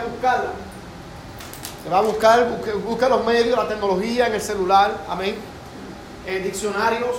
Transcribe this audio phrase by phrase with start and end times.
[0.00, 0.50] a buscarla.
[1.82, 5.36] Se va a buscar, busca, los medios, la tecnología en el celular, amén.
[6.26, 7.16] Eh, diccionarios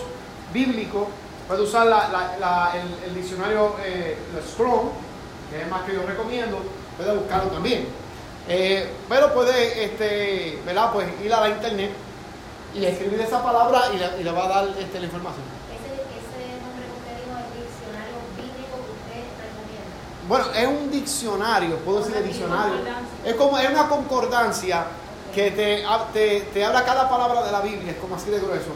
[0.54, 1.08] bíblicos,
[1.48, 1.88] puede usar
[3.08, 4.18] el, diccionario eh,
[5.50, 6.60] que es más que yo recomiendo,
[6.98, 7.88] puede buscarlo también.
[8.48, 10.92] Eh, pero puede, este, ¿verdad?
[10.94, 11.92] Pues ir a la internet
[12.74, 15.44] y escribir esa palabra y le, y le va a dar este, la información.
[15.68, 19.92] Ese, ese nombre que usted dijo, el diccionario bíblico que usted recomienda.
[20.32, 22.76] Bueno, es un diccionario, puedo decir diccionario.
[23.26, 24.86] Es como es una concordancia
[25.36, 25.84] que te,
[26.14, 28.72] te, te, habla cada palabra de la Biblia, es como así de grueso.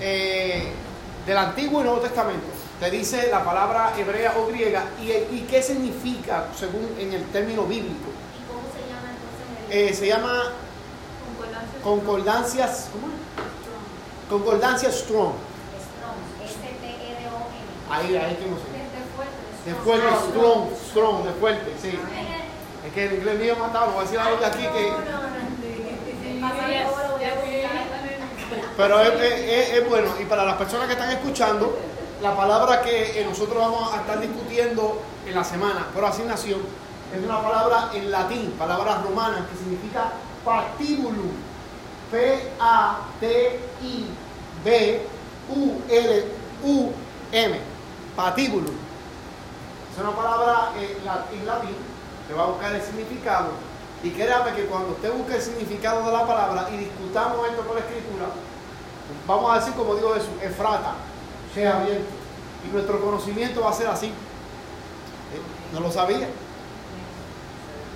[0.00, 0.72] Eh,
[1.24, 2.48] del Antiguo y Nuevo Testamento.
[2.80, 7.62] Te dice la palabra hebrea o griega y, y qué significa según en el término
[7.62, 8.10] bíblico.
[8.34, 9.92] ¿Y cómo se llama entonces?
[9.92, 10.50] Eh, se llama
[11.84, 12.88] concordancias.
[12.90, 14.28] ¿Cómo es?
[14.28, 15.34] Concordancias strong.
[15.78, 16.44] Strong.
[16.44, 17.88] S-T-R-O-N.
[17.88, 18.71] Ahí, ahí que no sé.
[19.64, 20.06] De fuerte.
[20.30, 21.98] Strong, strong, de fuerte, sí.
[22.86, 24.92] Es que el inglés mío matado, voy a decir algo de aquí que.
[28.76, 31.78] Pero es, bueno, y para las personas que están escuchando,
[32.20, 36.60] la palabra que nosotros vamos a estar discutiendo en la semana, por asignación,
[37.14, 40.12] es una palabra en latín, palabra romana, que significa
[40.44, 41.30] patibulum.
[42.10, 42.92] P-A-T-I-B-U-L-U-M.
[48.16, 48.81] Patibulum.
[49.92, 51.76] Es una palabra en latín
[52.26, 53.50] que va a buscar el significado.
[54.02, 57.76] Y créame que cuando usted busque el significado de la palabra y discutamos esto con
[57.76, 58.26] la escritura,
[59.26, 60.94] vamos a decir como digo Jesús, Efrata,
[61.54, 62.10] sea abierto.
[62.66, 64.06] Y nuestro conocimiento va a ser así.
[64.06, 64.12] ¿Eh?
[65.72, 66.28] No lo sabía.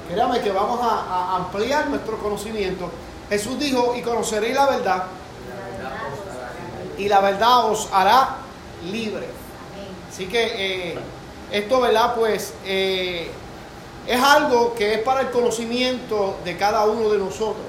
[0.08, 2.91] Créame que vamos a, ampliar nuestro conocimiento.
[3.28, 5.05] Jesús dijo, y conoceréis la verdad,
[6.97, 8.36] y la verdad os hará
[8.84, 9.27] libre.
[10.08, 10.98] Así que eh,
[11.50, 12.14] esto, ¿verdad?
[12.14, 13.30] Pues eh,
[14.06, 17.64] es algo que es para el conocimiento de cada uno de nosotros.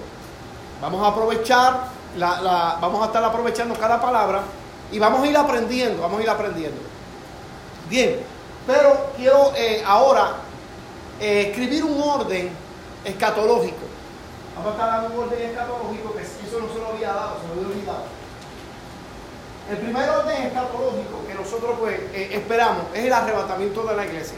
[0.81, 1.87] Vamos a aprovechar
[2.17, 4.43] la, vamos a estar aprovechando cada palabra
[4.91, 6.81] y vamos a ir aprendiendo, vamos a ir aprendiendo.
[7.89, 8.19] Bien,
[8.65, 10.37] pero quiero eh, ahora
[11.19, 12.49] eh, escribir un orden
[13.05, 13.87] escatológico.
[14.55, 17.47] Vamos a estar dando un orden escatológico que eso no se lo había dado, se
[17.47, 18.16] lo había olvidado.
[19.69, 24.37] El primer orden escatológico que nosotros pues eh, esperamos es el arrebatamiento de la iglesia.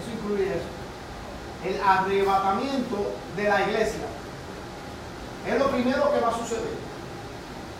[0.00, 0.80] Eso incluye eso
[1.64, 4.00] el arrebatamiento de la iglesia.
[5.46, 6.78] Es lo primero que va a suceder.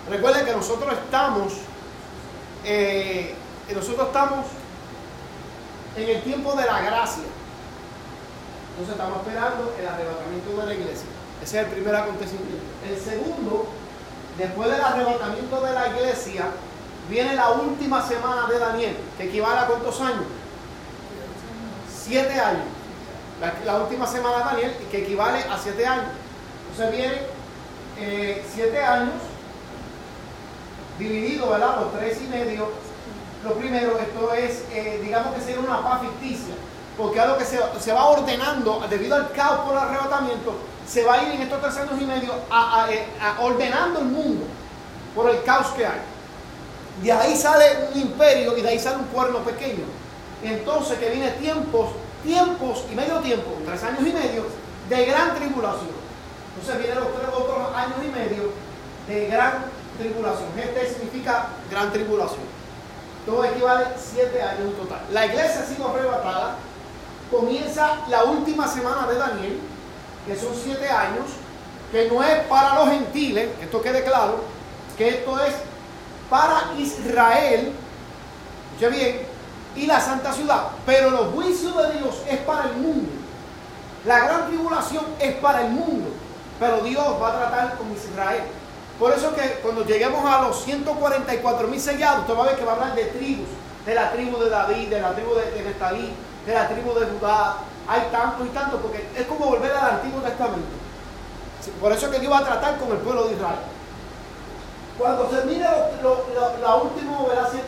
[0.08, 1.52] Recuerden que nosotros estamos,
[2.64, 3.34] eh,
[3.74, 4.46] nosotros estamos
[5.96, 7.24] en el tiempo de la gracia.
[8.70, 11.19] Entonces estamos esperando el arrebatamiento de la iglesia.
[11.42, 12.64] Ese es el primer acontecimiento.
[12.88, 13.66] El segundo,
[14.36, 16.46] después del arrebatamiento de la iglesia,
[17.08, 20.24] viene la última semana de Daniel, que equivale a cuántos años?
[21.92, 22.64] Siete años
[23.64, 26.12] la, última semana de Daniel, que equivale a siete años.
[26.70, 27.18] Entonces viene
[27.98, 29.14] eh, siete años
[30.98, 31.76] dividido, ¿verdad?
[31.76, 32.68] Por tres y medio.
[33.44, 36.54] Lo primero, esto es, eh, digamos que sería una paz ficticia,
[36.98, 40.54] porque algo que se, se, va ordenando debido al caos por el arrebatamiento,
[40.90, 43.06] se va a ir en estos tres años y medio a, a, eh,
[43.40, 44.44] ordenando el mundo
[45.14, 46.00] por el caos que hay.
[47.02, 49.84] De ahí sale un imperio y de ahí sale un cuerno pequeño.
[50.42, 51.90] Entonces que viene tiempos
[52.22, 54.44] tiempos y medio tiempo, tres años y medio,
[54.88, 56.00] de gran tribulación.
[56.54, 58.52] Entonces vienen los tres otros años y medio
[59.08, 59.64] de gran
[59.98, 60.48] tribulación.
[60.58, 62.60] Este significa gran tribulación.
[63.26, 65.00] Todo equivale siete años en total.
[65.12, 66.56] La iglesia ha sido arrebatada.
[67.30, 69.60] Comienza la última semana de Daniel,
[70.26, 71.26] que son siete años,
[71.90, 74.40] que no es para los gentiles, esto quede claro,
[74.96, 75.54] que esto es
[76.28, 77.72] para Israel.
[78.72, 79.20] Escuche bien,
[79.76, 80.68] y la santa ciudad.
[80.86, 83.10] Pero los juicios de Dios es para el mundo.
[84.04, 86.10] La gran tribulación es para el mundo.
[86.58, 88.42] Pero Dios va a tratar con Israel.
[88.98, 92.64] Por eso que cuando lleguemos a los 144 mil sellados, usted va a ver que
[92.64, 93.48] va a hablar de tribus.
[93.86, 96.12] De la tribu de David, de la tribu de, de
[96.46, 97.56] de la tribu de Judá.
[97.90, 100.78] Hay tanto y tanto, porque es como volver al Antiguo Testamento.
[101.80, 103.58] Por eso que Dios va a tratar con el pueblo de Israel.
[104.96, 105.66] Cuando termine
[106.00, 106.24] lo,
[106.62, 107.18] la última,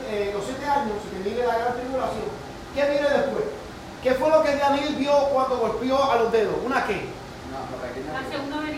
[0.08, 2.30] eh, los siete años, se termine la gran tribulación,
[2.72, 3.44] ¿qué viene después?
[4.00, 6.54] ¿Qué fue lo que Daniel vio cuando golpeó a los dedos?
[6.64, 7.08] ¿Una qué?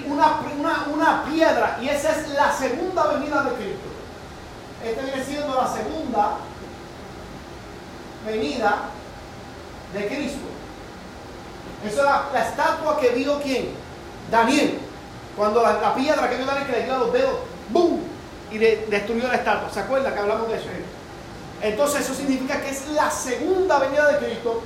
[0.08, 1.78] Una, una, una piedra.
[1.82, 3.88] Y esa es la segunda venida de Cristo.
[4.82, 6.36] Esta viene siendo la segunda
[8.24, 8.76] venida
[9.92, 10.53] de Cristo.
[11.86, 13.70] Esa es la, la estatua que vio quién?
[14.30, 14.78] Daniel.
[15.36, 17.34] Cuando la, la piedra que vio Daniel que le dio a los dedos,
[17.70, 18.14] ¡boom!
[18.50, 19.68] y destruyó la estatua.
[19.70, 20.66] ¿Se acuerda que hablamos de eso?
[21.60, 24.62] Entonces eso significa que es la segunda venida de Cristo.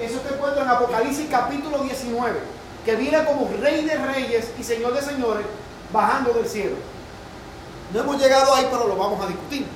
[0.00, 2.38] Eso te encuentra en Apocalipsis capítulo 19,
[2.84, 5.46] que viene como rey de reyes y señor de señores
[5.92, 6.76] bajando del cielo.
[7.94, 9.66] No hemos llegado ahí, pero lo vamos a discutir.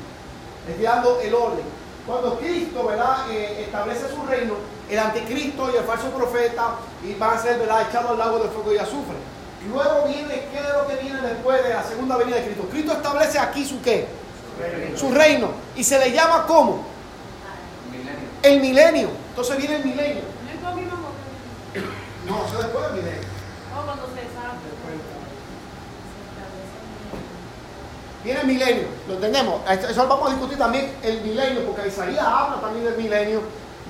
[0.68, 1.64] Estoy dando el orden.
[2.06, 3.30] Cuando Cristo ¿verdad?
[3.30, 4.54] Eh, establece su reino,
[4.90, 8.74] el anticristo y el falso profeta y van a ser echados al lago de fuego
[8.74, 9.16] y azufre.
[9.68, 12.68] Luego viene, ¿qué es lo que viene después de la segunda venida de Cristo?
[12.70, 14.08] Cristo establece aquí su qué?
[14.96, 15.50] Su reino.
[15.76, 16.84] Y se le llama ¿cómo?
[18.42, 19.10] El milenio.
[19.30, 20.22] Entonces viene el milenio.
[22.26, 23.28] No No, eso después del milenio.
[23.76, 24.20] Oh, cuando se.
[28.22, 29.62] Viene el milenio, ¿lo entendemos?
[29.70, 33.40] Eso lo vamos a discutir también el milenio, porque Isaías habla también del milenio,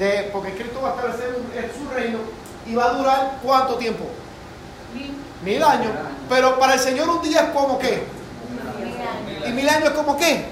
[0.01, 2.19] de, porque Cristo va a establecer un- su reino
[2.67, 4.07] y va a durar cuánto tiempo?
[4.95, 5.15] Mil.
[5.45, 5.93] Mil años.
[6.29, 8.03] Pero para el Señor un día es como qué?
[9.47, 10.47] ¿Y mil años es como qué?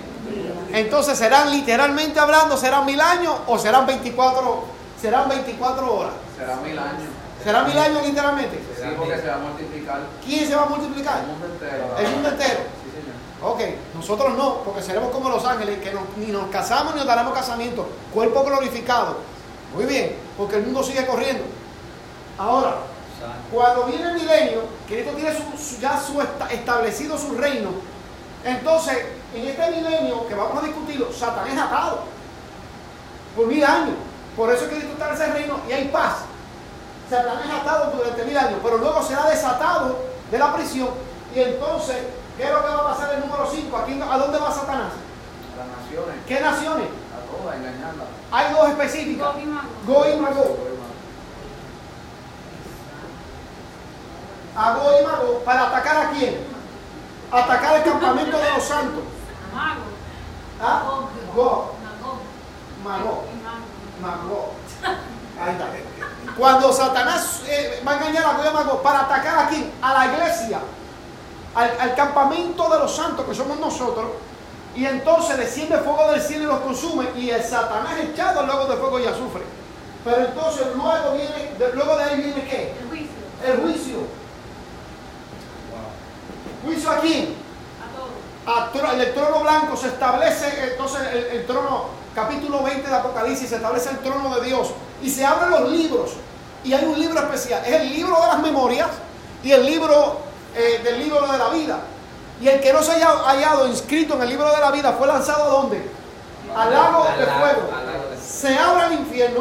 [0.73, 4.65] Entonces serán literalmente hablando, serán mil años o serán 24,
[5.01, 6.13] serán 24 horas.
[6.37, 7.09] Será mil años.
[7.43, 8.59] ¿Serán mil años literalmente?
[8.77, 11.21] Sí, porque se va a multiplicar ¿Quién se va a multiplicar?
[11.21, 11.97] el mundo entero.
[11.99, 12.61] El mundo entero.
[12.85, 13.53] Sí, señor.
[13.53, 13.61] Ok,
[13.95, 17.33] nosotros no, porque seremos como los ángeles, que no- ni nos casamos ni nos daremos
[17.33, 19.17] casamiento, cuerpo glorificado.
[19.75, 21.45] Muy bien, porque el mundo sigue corriendo.
[22.39, 22.77] Ahora,
[23.53, 27.71] cuando viene el milenio, Cristo tiene su- su- ya su esta- establecido su reino,
[28.45, 28.99] entonces
[29.35, 32.01] en este milenio que vamos a discutirlo, Satán es atado
[33.37, 33.97] por mil años.
[34.37, 36.19] Por eso es que Cristo establece el reino y hay paz.
[37.11, 39.99] Satán es atado durante mil años, pero luego será desatado
[40.31, 40.89] de la prisión
[41.35, 41.97] y entonces,
[42.37, 43.77] ¿qué es lo que va a pasar el número 5?
[43.77, 44.93] ¿A dónde va Satanás?
[45.55, 46.87] A las naciones, ¿Qué naciones?
[46.87, 48.07] a todas, a engañarlas.
[48.31, 49.29] Hay dos específicas.
[49.87, 50.59] Go y Magog.
[54.57, 56.37] A Go y Magog para atacar a quién?
[57.31, 59.03] Atacar el campamento de los santos.
[59.55, 59.81] Mago.
[60.61, 60.83] ¿Ah?
[61.35, 62.19] Go, Magog.
[62.85, 64.23] Magog, Y Magog.
[64.23, 64.53] Magog.
[65.41, 65.69] Ahí está.
[66.37, 69.73] Cuando Satanás eh, va a engañar a Go y Magog para atacar a quién?
[69.81, 70.61] A la iglesia.
[71.55, 74.07] Al, al campamento de los santos que somos nosotros.
[74.79, 77.07] Y entonces desciende fuego del cielo y los consume.
[77.17, 79.43] Y el Satanás echado al lago de fuego y azufre.
[80.05, 82.75] Pero entonces luego viene, de- luego de ahí viene qué?
[82.81, 83.09] El juicio.
[83.45, 83.99] El juicio.
[86.65, 87.35] ¿Juicio a quién?
[88.47, 88.93] A todos.
[89.01, 93.91] El trono blanco se establece, entonces el, el trono, capítulo 20 de Apocalipsis, se establece
[93.91, 94.69] el trono de Dios.
[95.03, 96.13] Y se abren los libros.
[96.65, 97.63] Y hay un libro especial.
[97.67, 98.89] Es el libro de las memorias
[99.43, 100.21] y el libro
[100.55, 101.79] eh, del libro de la vida.
[102.41, 105.07] Y el que no se haya hallado inscrito en el libro de la vida fue
[105.07, 105.91] lanzado a dónde?
[106.57, 107.69] Al lago de fuego.
[108.25, 109.41] Se abre el infierno.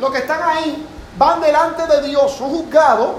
[0.00, 0.86] Los que están ahí
[1.16, 3.16] van delante de Dios, son juzgados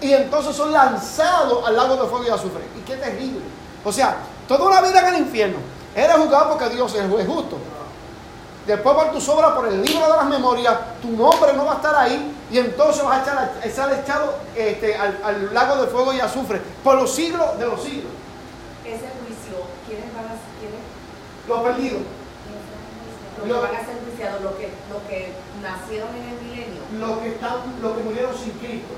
[0.00, 2.62] y entonces son lanzados al lago de fuego y azufre.
[2.76, 3.40] Y qué terrible.
[3.84, 4.16] O sea,
[4.46, 5.58] toda una vida en el infierno.
[5.94, 7.58] Eres juzgado porque Dios es justo.
[8.66, 11.76] Después por tus obras, por el libro de las memorias, tu nombre no va a
[11.76, 16.20] estar ahí y entonces vas a estar echado este, al, al lago de fuego y
[16.20, 18.12] azufre por los siglos de los siglos.
[18.94, 19.56] Ese juicio,
[19.86, 20.82] ¿quiénes van a quiénes,
[21.48, 22.02] Los perdidos,
[23.38, 24.42] los que van a ser juiciados?
[24.42, 25.32] Los que, los que
[25.62, 26.82] nacieron en el milenio.
[26.98, 28.94] los que están, los que murieron sin Cristo.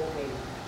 [0.00, 0.16] Ok.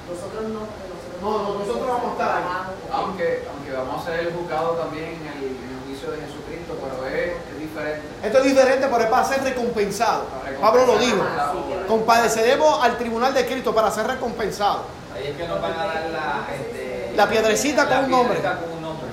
[0.04, 0.60] Nosotros no.
[0.68, 2.44] Nosotros No, no, nosotros vamos a estar ahí.
[2.92, 7.06] Aunque, aunque vamos a ser juzgados también en el, en el juicio de Jesucristo, pero
[7.08, 8.04] es, es diferente.
[8.22, 10.24] Esto es diferente, pero es para ser recompensado.
[10.60, 11.22] Pablo lo dijo.
[11.24, 14.82] Ah, sí, Compadeceremos al tribunal de Cristo para ser recompensados.
[15.14, 16.83] Ahí es que nos van a dar la, este,
[17.16, 18.38] La piedrecita con la un nombre.
[18.40, 19.06] piedrita con un nombre.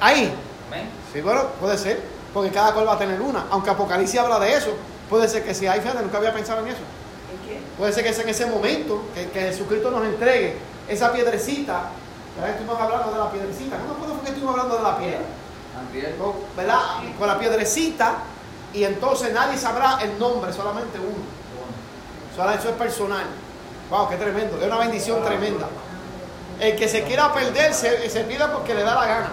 [0.00, 0.32] Ahí.
[0.68, 0.88] Amén.
[1.12, 2.00] Sí, bueno, puede ser.
[2.32, 3.46] Porque cada cual va a tener una.
[3.50, 4.72] Aunque Apocalipsis habla de eso.
[5.08, 6.78] Puede ser que si hay fíjate, nunca había pensado en eso.
[7.32, 7.60] ¿En qué?
[7.78, 10.56] Puede ser que sea en ese momento que, que Jesucristo nos entregue
[10.88, 11.90] esa piedrecita.
[12.36, 12.50] ¿Verdad?
[12.50, 13.76] Estuvimos hablando de la piedrecita.
[13.76, 15.20] Acuerdo por qué estuvimos hablando de la piedra.
[16.18, 16.78] Con- ¿Verdad?
[17.18, 18.12] Con la piedrecita.
[18.74, 21.24] Y entonces nadie sabrá el nombre, solamente uno.
[22.36, 23.24] Solo eso es personal.
[23.90, 24.58] Wow, qué tremendo.
[24.60, 25.66] Es una bendición tremenda.
[26.60, 29.28] El que se quiera perder se, se pierde porque le da la gana.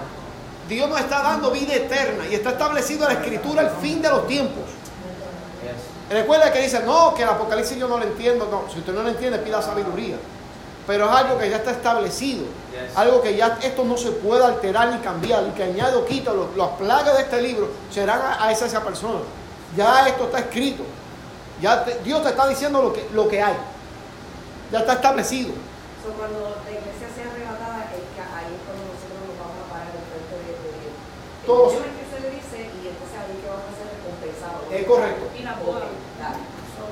[0.70, 4.10] Dios nos está dando vida eterna y está establecido en la escritura el fin de
[4.10, 4.64] los tiempos.
[6.10, 8.48] Recuerda que dice, no, que el Apocalipsis yo no lo entiendo.
[8.50, 10.18] No, si usted no lo entiende, pida sabiduría.
[10.86, 12.46] Pero es algo que ya está establecido.
[12.96, 15.44] Algo que ya esto no se puede alterar ni cambiar.
[15.48, 18.68] Y que añado o quito los, las plagas de este libro serán a, a esa,
[18.68, 19.20] esa persona.
[19.76, 20.84] Ya esto está escrito.
[21.60, 23.56] Ya te- Dios te está diciendo lo que, lo que hay.
[24.72, 25.54] Ya está establecido.
[26.06, 29.66] So, cuando la iglesia sea arrebatada, es que ahí es cuando nosotros nos vamos a
[29.74, 30.94] parar en frente de, de Dios.
[31.50, 31.82] Todos.
[31.82, 34.70] El que se le dice y entonces ahí que vamos a ser recompensados.
[34.70, 35.26] Es correcto.
[35.34, 35.90] Y la boda.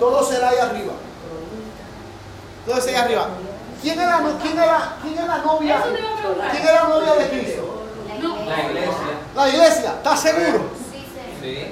[0.02, 0.94] Todo será ahí arriba.
[2.66, 3.30] Todo será ahí arriba.
[3.86, 5.78] ¿Quién era, quién era, quién era novia?
[6.50, 7.84] ¿Quién era novia de Cristo?
[8.50, 9.14] La iglesia.
[9.36, 10.74] La iglesia, ¿estás seguro?
[10.90, 11.06] Sí.
[11.38, 11.70] Sí.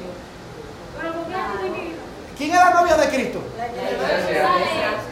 [2.38, 3.42] ¿Quién es la novia de Cristo?
[3.58, 5.10] La iglesia.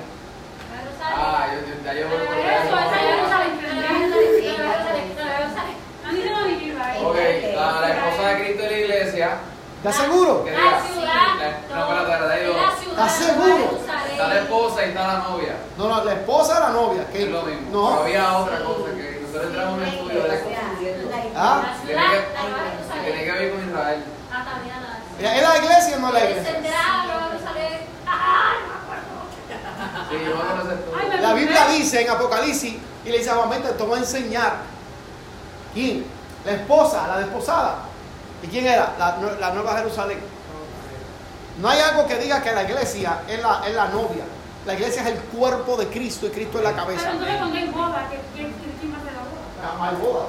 [1.15, 3.09] Ah, yo, ya.
[7.01, 7.15] Ok,
[7.55, 9.29] la, la esposa de Cristo en la iglesia.
[9.77, 10.43] ¿Estás seguro?
[10.43, 11.37] ¿Qué La ciudad.
[11.69, 12.73] La- no, espérate, digo, La.
[12.91, 13.79] ¿Estás seguro?
[14.11, 15.55] Está la esposa y está la novia.
[15.77, 17.07] No, no, la esposa de la novia.
[17.11, 17.69] que Es lo mismo.
[17.71, 17.87] No.
[17.89, 20.45] Pero había otra cosa que nosotros entramos en un estudio de eso.
[21.35, 21.61] Ah.
[21.63, 23.25] La Tiene ciudad, que, la nueva que tiene Jerusalén.
[23.25, 24.03] que ver con Israel.
[24.31, 26.59] Ah, también la ¿Es la iglesia o no la iglesia?
[31.21, 34.53] La Biblia dice en Apocalipsis y le dice a Juan, "Vente, te voy a enseñar.
[35.73, 36.05] ¿Quién?
[36.45, 37.75] La esposa, la desposada.
[38.43, 38.93] ¿Y quién era?
[38.97, 40.19] La, la nueva Jerusalén.
[41.61, 44.23] No hay algo que diga que la iglesia es la, es la novia.
[44.65, 47.11] La iglesia es el cuerpo de Cristo y Cristo es la Pero cabeza.
[47.11, 50.25] entonces cuando hay boda, ¿qué- qué- ¿quién va a hacer la boda?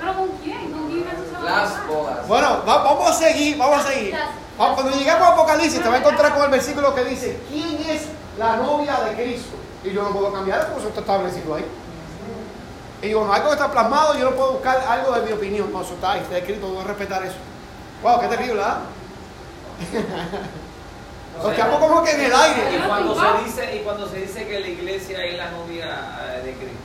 [0.00, 0.72] ¿Pero con quién?
[0.72, 1.50] ¿Con quién va a hacer la boda?
[1.62, 2.28] Las bodas.
[2.28, 4.16] Bueno, va- vamos a seguir, vamos a seguir.
[4.56, 8.02] Cuando lleguemos a Apocalipsis te va a encontrar con el versículo que dice, ¿quién es
[8.38, 9.56] la novia de Cristo?
[9.84, 11.64] Y yo no puedo cambiar porque eso está establecido ahí.
[13.02, 15.70] Y digo, no, algo que está plasmado, yo no puedo buscar algo de mi opinión.
[15.72, 17.36] No, eso está ahí, está escrito, voy a respetar eso.
[18.02, 18.78] Wow, qué terrible, ¿verdad?
[21.42, 22.86] Nos quedamos como que en el Y aire.
[22.86, 25.86] cuando se dice, y cuando se dice que la iglesia es la novia
[26.30, 26.78] eh, de Cristo,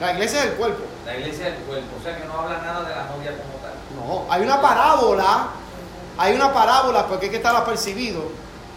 [0.00, 0.82] La iglesia es el cuerpo.
[1.06, 3.54] la iglesia es el cuerpo, o sea que no habla nada de la novia como
[3.62, 3.72] tal.
[4.26, 5.48] No, hay una parábola,
[6.18, 8.22] hay una parábola, porque hay que estar apercibido,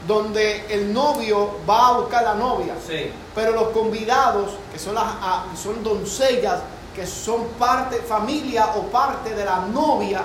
[0.08, 2.76] donde el novio va a buscar la novia.
[2.86, 3.12] Sí.
[3.36, 6.60] Pero los convidados, que son, las, ah, son doncellas,
[6.96, 10.24] que son parte, familia o parte de la novia,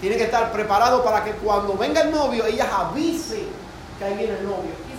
[0.00, 3.48] tienen que estar preparados para que cuando venga el novio, ellas avisen
[3.98, 4.90] que ahí viene el novio.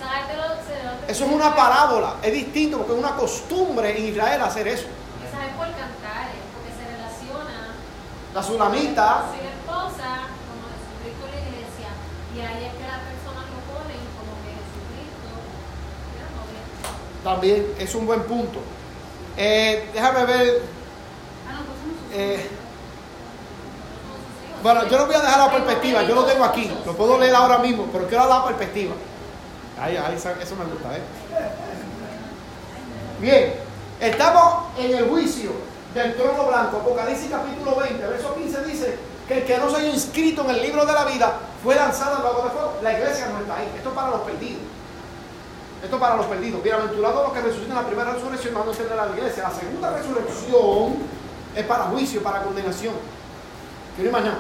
[1.08, 4.88] Eso es una parábola, es distinto porque es una costumbre en Israel hacer eso.
[5.20, 7.76] Quizás es por cantares, porque se relaciona
[8.34, 10.08] La sulamita, Soy la esposa,
[10.48, 11.90] como Jesucristo la iglesia,
[12.32, 15.30] y ahí es que las personas lo ponen como que Jesucristo
[16.16, 16.64] era novia.
[17.24, 18.60] También es un buen punto.
[19.38, 20.62] Eh, déjame ver.
[21.50, 22.50] Ah, pues eh.
[24.64, 27.34] Bueno, yo no voy a dejar la perspectiva, yo lo tengo aquí, lo puedo leer
[27.34, 28.94] ahora mismo, pero quiero dar la perspectiva.
[29.82, 31.02] Ahí, ahí, eso eso me gusta, ¿eh?
[33.20, 33.54] Bien,
[34.00, 35.52] estamos en el juicio
[35.96, 36.78] del trono blanco.
[36.78, 38.98] Apocalipsis capítulo 20, verso 15 dice
[39.28, 42.18] que el que no se haya inscrito en el libro de la vida fue lanzado
[42.18, 42.74] al lago de fuego.
[42.84, 44.62] La iglesia no está ahí, esto es para los perdidos.
[45.84, 46.62] Esto es para los perdidos.
[46.62, 49.44] Bienaventurados los que resucitan la primera resurrección, no entender a la iglesia.
[49.44, 50.96] La segunda resurrección
[51.56, 52.94] es para juicio, para condenación.
[53.96, 54.38] Quiero imaginar.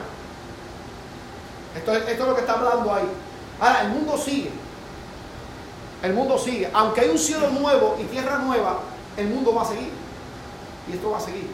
[1.75, 3.07] Esto es, esto es lo que está hablando ahí.
[3.59, 4.51] Ahora, el mundo sigue.
[6.03, 6.69] El mundo sigue.
[6.73, 8.79] Aunque hay un cielo nuevo y tierra nueva,
[9.17, 9.91] el mundo va a seguir.
[10.87, 11.49] Y esto va a seguir.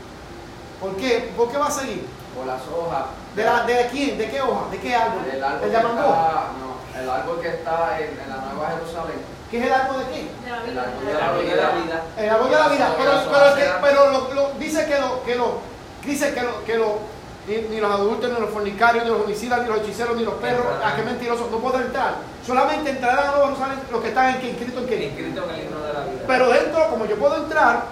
[0.81, 1.31] ¿Por qué?
[1.37, 2.05] ¿Por qué va a seguir?
[2.35, 3.05] Por las hojas.
[3.35, 4.17] ¿De, la, ¿De quién?
[4.17, 4.69] ¿De qué hoja?
[4.69, 5.23] ¿De qué árbol?
[5.31, 9.36] El árbol ¿El que está, no, el árbol que está en, en la Nueva Jerusalén.
[9.49, 10.21] ¿Qué es el árbol de qué?
[10.43, 11.25] De la El vida.
[11.27, 12.03] árbol De la vida.
[12.17, 12.93] El árbol de la vida.
[12.97, 15.59] Pero, las pero, hojas que- eran- pero lo, lo- dice que lo, que lo,
[16.03, 16.99] dice que lo, que lo,
[17.47, 20.33] ni, ni los adultos, ni los fornicarios, ni los homicidas, ni los hechiceros, ni los
[20.35, 22.15] perros, a que mentirosos, no pueden entrar.
[22.45, 25.03] Solamente entrarán a Nueva Jerusalén los que están en qué, inscritos en qué.
[25.05, 26.21] Inscrito en el libro de la vida.
[26.27, 27.83] Pero dentro, como yo puedo entrar,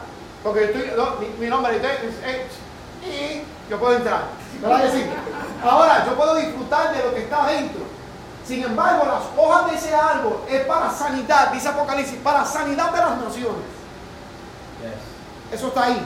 [0.44, 4.24] porque yo estoy, no, mi, mi nombre es, es- y yo puedo entrar.
[4.62, 5.06] ¿Verdad que sí?
[5.64, 7.82] Ahora, yo puedo disfrutar de lo que está dentro.
[8.48, 13.00] Sin embargo, las hojas de ese árbol es para sanidad, dice Apocalipsis, para sanidad de
[13.00, 13.66] las naciones.
[14.82, 15.58] Yes.
[15.60, 16.02] Eso está ahí.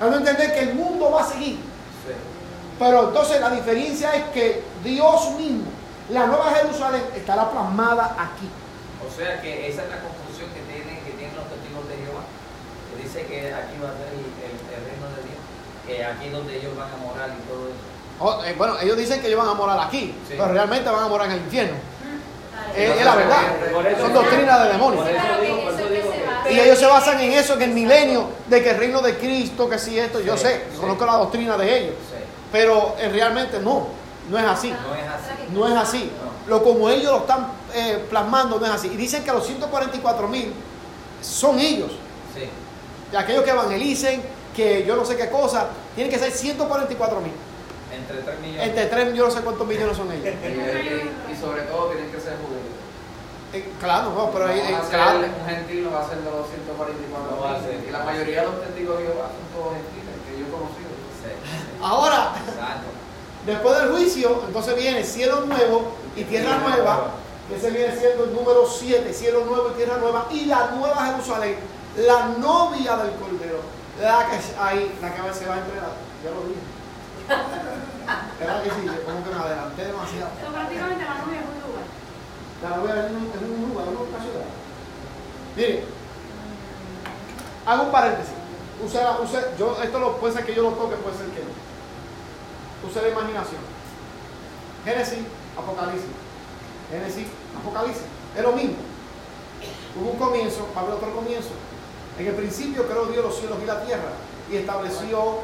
[0.00, 1.56] Dando a entender que el mundo va a seguir.
[1.56, 2.12] Sí.
[2.78, 5.64] Pero entonces la diferencia es que Dios mismo,
[6.08, 8.48] la nueva Jerusalén, estará plasmada aquí.
[9.06, 12.24] O sea que esa es la conclusión que tienen, que tienen los testigos de Jehová.
[12.88, 15.40] Que dice que aquí va a ser el, el- el reino de Dios.
[15.86, 17.84] Que aquí es donde ellos van a morar y todo eso.
[18.24, 20.34] Oh, eh, bueno, ellos dicen que ellos van a morar aquí, Sí.
[20.36, 21.74] pero realmente van a morar en el infierno.
[22.54, 22.84] Vale.
[22.92, 23.38] Es, es la verdad.
[24.00, 25.04] Son doctrinas de demonios.
[26.50, 29.68] Y ellos se basan en eso, en el milenio, de que el reino de Cristo,
[29.68, 30.78] que si esto, yo Sí, sé, sí.
[30.80, 32.16] conozco la doctrina de ellos, Sí.
[32.52, 33.88] pero eh, realmente no,
[34.30, 34.70] no es así.
[34.70, 35.52] No es así.
[35.52, 36.10] No es así.
[36.46, 38.88] Lo como ellos lo están eh, plasmando no es así.
[38.88, 40.52] Y dicen que los 144 mil
[41.22, 41.90] son ellos.
[42.34, 42.48] Sí.
[43.12, 44.22] Y aquellos que evangelicen,
[44.54, 47.32] que yo no sé qué cosa, tienen que ser 144 mil.
[47.92, 48.68] Entre 3 millones.
[48.68, 50.24] Entre 3 yo no sé cuántos millones son ellos.
[50.42, 52.72] Y, y- y sobre todo tienen que ser judíos.
[53.52, 55.18] Eh, claro, no, pero ahí, no eh, va a ser claro.
[55.20, 57.84] un gentil, no va a ser de los 144 No va a ser.
[57.86, 60.88] Y la mayoría de los testigos de Jehová son todos gentiles que yo he conocido.
[61.20, 61.30] Sí.
[61.82, 62.88] Ahora, Exacto.
[63.44, 67.10] después del juicio, entonces viene cielo nuevo y tierra nueva,
[67.48, 71.04] que ese viene siendo el número 7, cielo nuevo y tierra nueva, y la nueva
[71.12, 71.56] Jerusalén,
[71.96, 73.60] la novia del Cordero,
[74.00, 75.92] la que ahí, la que se va a entregar.
[76.24, 76.71] Ya lo dije.
[78.38, 78.76] ¿Verdad que sí?
[78.86, 80.30] Yo como que me adelanté demasiado.
[80.40, 81.86] Pero prácticamente la novia es un lugar.
[82.62, 84.46] La voy a ver en un, lugar, una ciudad.
[85.56, 85.84] Mire,
[87.66, 88.34] hago un paréntesis.
[88.84, 91.40] Use, la- use- yo, esto lo, puede ser que yo lo toque, puede ser que
[91.40, 92.88] no.
[92.88, 93.60] Use la imaginación.
[94.84, 95.20] Génesis,
[95.56, 96.10] Apocalipsis.
[96.90, 97.26] Génesis,
[97.60, 98.02] Apocalipsis.
[98.36, 98.76] Es lo mismo.
[99.94, 101.50] Hubo un comienzo, va a haber otro comienzo.
[102.18, 104.10] En el principio creó Dios los cielos y la tierra
[104.50, 105.38] y estableció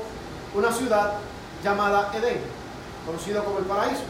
[0.54, 1.14] una ciudad
[1.62, 2.40] llamada Edén,
[3.06, 4.02] conocido como el paraíso.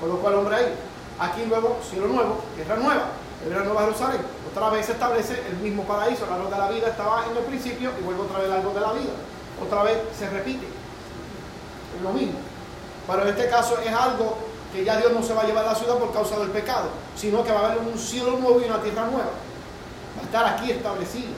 [0.00, 0.74] Por lo cual el hombre ahí.
[1.18, 3.08] Aquí luego cielo nuevo, tierra nueva,
[3.42, 4.20] tierra nueva Jerusalén.
[4.50, 7.42] Otra vez se establece el mismo paraíso, el árbol de la vida estaba en el
[7.44, 9.12] principio y vuelve otra vez el árbol de la vida.
[9.64, 10.66] Otra vez se repite.
[11.96, 12.38] Es lo mismo.
[13.06, 14.38] Pero en este caso es algo
[14.72, 16.90] que ya Dios no se va a llevar a la ciudad por causa del pecado,
[17.16, 19.30] sino que va a haber un cielo nuevo y una tierra nueva.
[20.16, 21.32] Va a estar aquí establecido.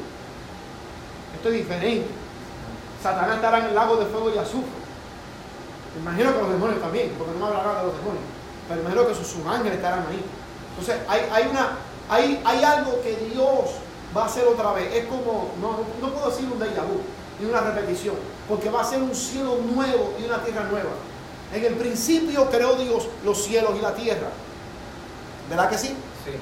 [1.36, 2.08] Esto es diferente.
[3.02, 4.79] Satanás estará en el lago de fuego y azufre.
[5.94, 8.24] Me imagino que los demonios también, porque no me hablará de los demonios.
[8.68, 10.24] Pero imagino que sus, sus ángeles estarán ahí.
[10.70, 11.78] Entonces, hay, hay, una,
[12.08, 13.80] hay, hay algo que Dios
[14.16, 14.94] va a hacer otra vez.
[14.94, 17.00] Es como, no, no puedo decir un déjà vu,
[17.40, 18.14] ni una repetición,
[18.48, 20.90] porque va a ser un cielo nuevo y una tierra nueva.
[21.52, 24.28] En el principio creó Dios los cielos y la tierra.
[25.48, 25.88] ¿Verdad que sí?
[25.88, 26.32] Sí.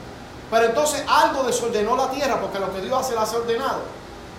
[0.51, 3.81] Pero entonces algo desordenó la tierra, porque lo que Dios hace lo hace ordenado.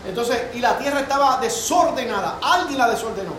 [0.07, 3.33] Entonces, y la tierra estaba desordenada, alguien la desordenó.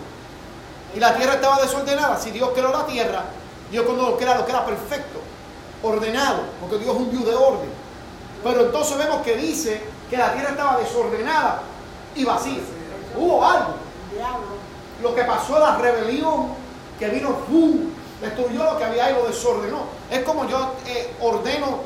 [0.95, 2.17] Y la tierra estaba desordenada.
[2.17, 3.23] Si Dios creó la tierra,
[3.69, 5.19] Dios cuando lo crea, lo crea perfecto,
[5.81, 7.69] ordenado, porque Dios es un Dios de orden.
[8.43, 11.61] Pero entonces vemos que dice que la tierra estaba desordenada
[12.15, 12.61] y vacía.
[13.15, 13.75] Hubo algo.
[15.01, 16.49] Lo que pasó, la rebelión
[16.99, 17.91] que vino, ¡pum!
[18.21, 19.85] destruyó lo que había y lo desordenó.
[20.09, 21.79] Es como yo eh, ordeno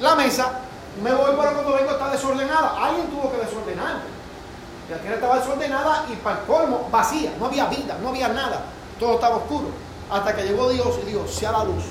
[0.00, 0.60] la mesa,
[1.02, 2.74] me voy, pero cuando vengo está desordenada.
[2.82, 4.15] Alguien tuvo que desordenar.
[4.90, 8.60] La tierra estaba desordenada y para el colmo, vacía, no había vida, no había nada.
[9.00, 9.68] Todo estaba oscuro.
[10.10, 11.84] Hasta que llegó Dios y dijo, sea la luz.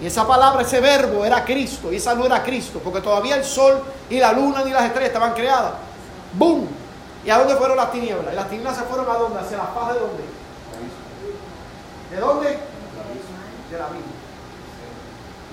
[0.00, 3.44] Y esa palabra, ese verbo era Cristo, y esa luz era Cristo, porque todavía el
[3.44, 5.74] sol y la luna ni las estrellas estaban creadas.
[6.32, 6.66] ¡Boom!
[7.24, 8.32] ¿Y a dónde fueron las tinieblas?
[8.32, 9.38] Y las tinieblas se fueron a dónde?
[9.38, 10.24] ¿Hacia la paz de dónde?
[12.10, 12.48] ¿De dónde?
[12.48, 14.02] De la vida.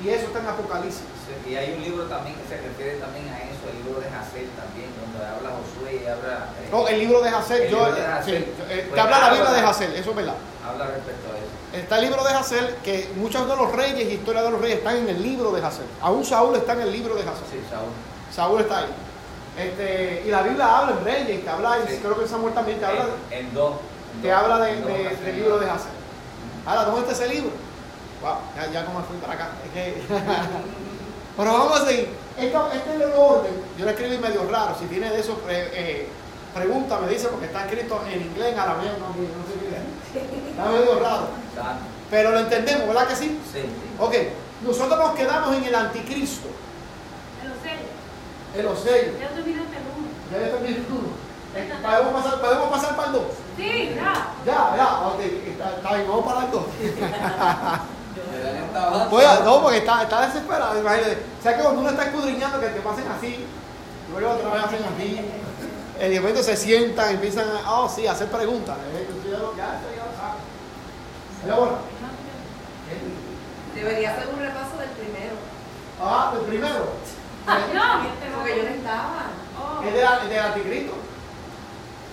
[0.04, 1.19] Y eso está en Apocalipsis.
[1.46, 4.08] Sí, Y hay un libro también que se refiere también a eso, el libro de
[4.08, 6.50] Hazel también, donde habla Josué y habla...
[6.60, 8.36] eh, No, el libro de Hazel, El yo, de sí, Hazel.
[8.44, 8.46] eh,
[8.90, 10.36] Pues que habla la Biblia de Hazel, eso es verdad.
[10.68, 11.50] habla respecto a eso.
[11.84, 14.78] Está el libro de Hazel, que muchos de los reyes y historia de los reyes
[14.80, 15.86] están en el libro de Hazel.
[16.02, 17.46] Aún Saúl está en el libro de Hazel.
[17.52, 17.90] Sí, Saúl.
[18.34, 18.90] Saúl está ahí.
[19.58, 22.00] Este, y la Biblia habla en Reyes, que habla, Sí.
[22.02, 23.74] creo que Samuel también te habla, En, en dos.
[24.16, 25.92] en te dos- habla de- de- del libro de Hazel.
[26.66, 27.52] Ahora, ¿dónde está ese libro?
[28.22, 29.50] Wow, ya, ya como fui para acá.
[29.66, 30.02] Es que...
[31.40, 32.10] Pero vamos a seguir.
[32.36, 33.54] Este es el orden.
[33.78, 34.76] Yo lo escribí medio raro.
[34.78, 36.10] Si tiene de eso, pre, eh,
[36.54, 39.14] pregunta, me dice, porque está escrito en inglés, en arameo, no, no
[39.48, 41.28] sé qué Está medio raro.
[42.12, 43.40] Pero lo entendemos, ¿verdad que sí?
[43.54, 43.62] Sí.
[44.00, 44.16] Ok.
[44.68, 46.50] Nosotros nos quedamos en el anticristo.
[47.42, 47.88] En los sellos.
[48.58, 49.20] En los sellos.
[49.22, 50.84] Ya terminé el Ya terminé el
[51.56, 53.24] eh, ¿Podemos pasar, ¿Podemos pasar para el 2?
[53.56, 54.28] Sí, ya.
[54.46, 56.64] Ya, ya, ok, está, está bien, vamos para el 2.
[59.10, 61.18] Voy a, no, porque está, está desesperado, imagínate.
[61.40, 63.46] O sea que cuando uno está escudriñando que te pasen así,
[64.12, 65.20] luego otra vez hacen así,
[66.00, 68.78] en el momento se sientan, empiezan a, oh sí, a hacer preguntas.
[68.94, 69.08] Eh,
[71.52, 71.80] ah.
[73.76, 75.36] Debería hacer un repaso del primero.
[76.02, 76.86] Ah, del primero.
[77.48, 79.28] Ah, no, porque yo no estaba.
[79.60, 79.84] Oh.
[79.84, 80.94] Es del, anticristo.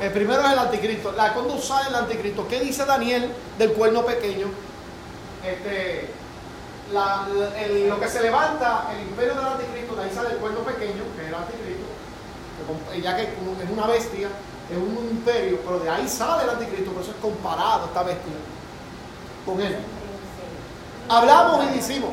[0.01, 1.13] El primero es el anticristo.
[1.13, 2.49] La conducta del anticristo.
[2.49, 4.49] ¿Qué dice Daniel del cuerno pequeño?
[5.47, 6.09] Este,
[6.93, 7.27] la-
[7.89, 11.23] lo que se levanta, el imperio del anticristo, de ahí sale el cuerno pequeño, que
[11.23, 11.87] es el anticristo,
[13.03, 14.29] ya que es una bestia,
[14.71, 18.33] es un imperio, pero de ahí sale el anticristo, por eso es comparado esta bestia
[19.45, 19.77] con él.
[21.09, 22.11] Hablamos y decimos,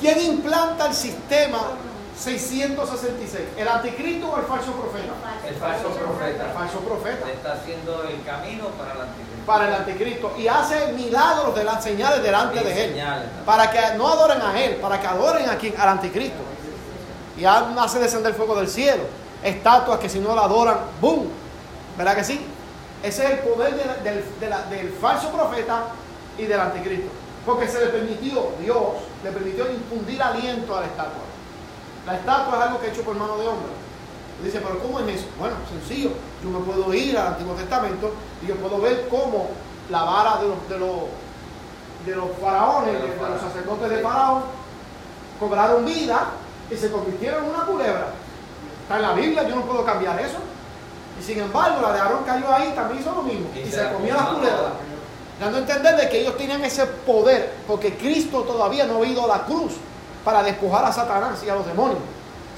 [0.00, 1.58] ¿quién implanta el sistema
[2.18, 3.44] 666?
[3.58, 5.12] ¿El anticristo o el falso profeta?
[5.46, 7.30] El falso El profeta falso profeta.
[7.30, 9.46] está haciendo el camino para el anticristo.
[9.46, 10.32] Para el anticristo.
[10.38, 13.02] Y hace milagros de las señales delante Y de él.
[13.44, 16.38] Para que no adoren a él, para que adoren a quien, al anticristo.
[17.36, 19.02] Y hace descender fuego del cielo.
[19.44, 21.28] Estatuas que si no la adoran, ¡boom!
[21.98, 22.40] ¿Verdad que sí?
[23.02, 25.84] Ese es el poder de la- del, de la- del falso profeta
[26.38, 27.08] y del anticristo.
[27.44, 28.78] Porque se le permitió, Dios
[29.22, 31.22] le permitió infundir aliento a la estatua.
[32.06, 33.68] La estatua es algo que es hecho por mano de hombre.
[34.40, 35.26] Y dice, pero ¿cómo es eso?
[35.38, 36.10] Bueno, sencillo.
[36.42, 39.48] Yo me puedo ir al Antiguo Testamento y yo puedo ver cómo
[39.90, 40.96] la vara de los, de los,
[42.06, 43.42] de los faraones, De los de los faraones.
[43.42, 44.42] sacerdotes de Faraón,
[45.40, 46.30] cobraron vida
[46.70, 48.08] y se convirtieron en una culebra.
[48.82, 50.38] Está en la Biblia, yo no puedo cambiar eso.
[51.18, 53.48] Y sin embargo, la de Aarón cayó ahí, también hizo lo mismo.
[53.54, 54.72] Y, Y se, comió las culebras.
[55.40, 59.24] Dando a entender de que ellos tenían ese poder, porque Cristo todavía no había ido
[59.24, 59.72] a la cruz
[60.26, 62.02] para despojar a Satanás y a los demonios.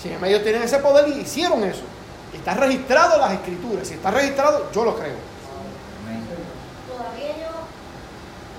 [0.03, 1.85] Embargo, ellos tenían ese poder y hicieron eso.
[2.33, 3.87] Está registrado en las escrituras.
[3.87, 5.21] Si está registrado, yo lo creo.
[6.01, 6.25] Amén.
[6.89, 7.53] Todavía yo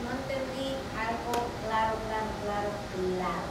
[0.05, 3.49] no entendí algo claro, claro, claro, claro.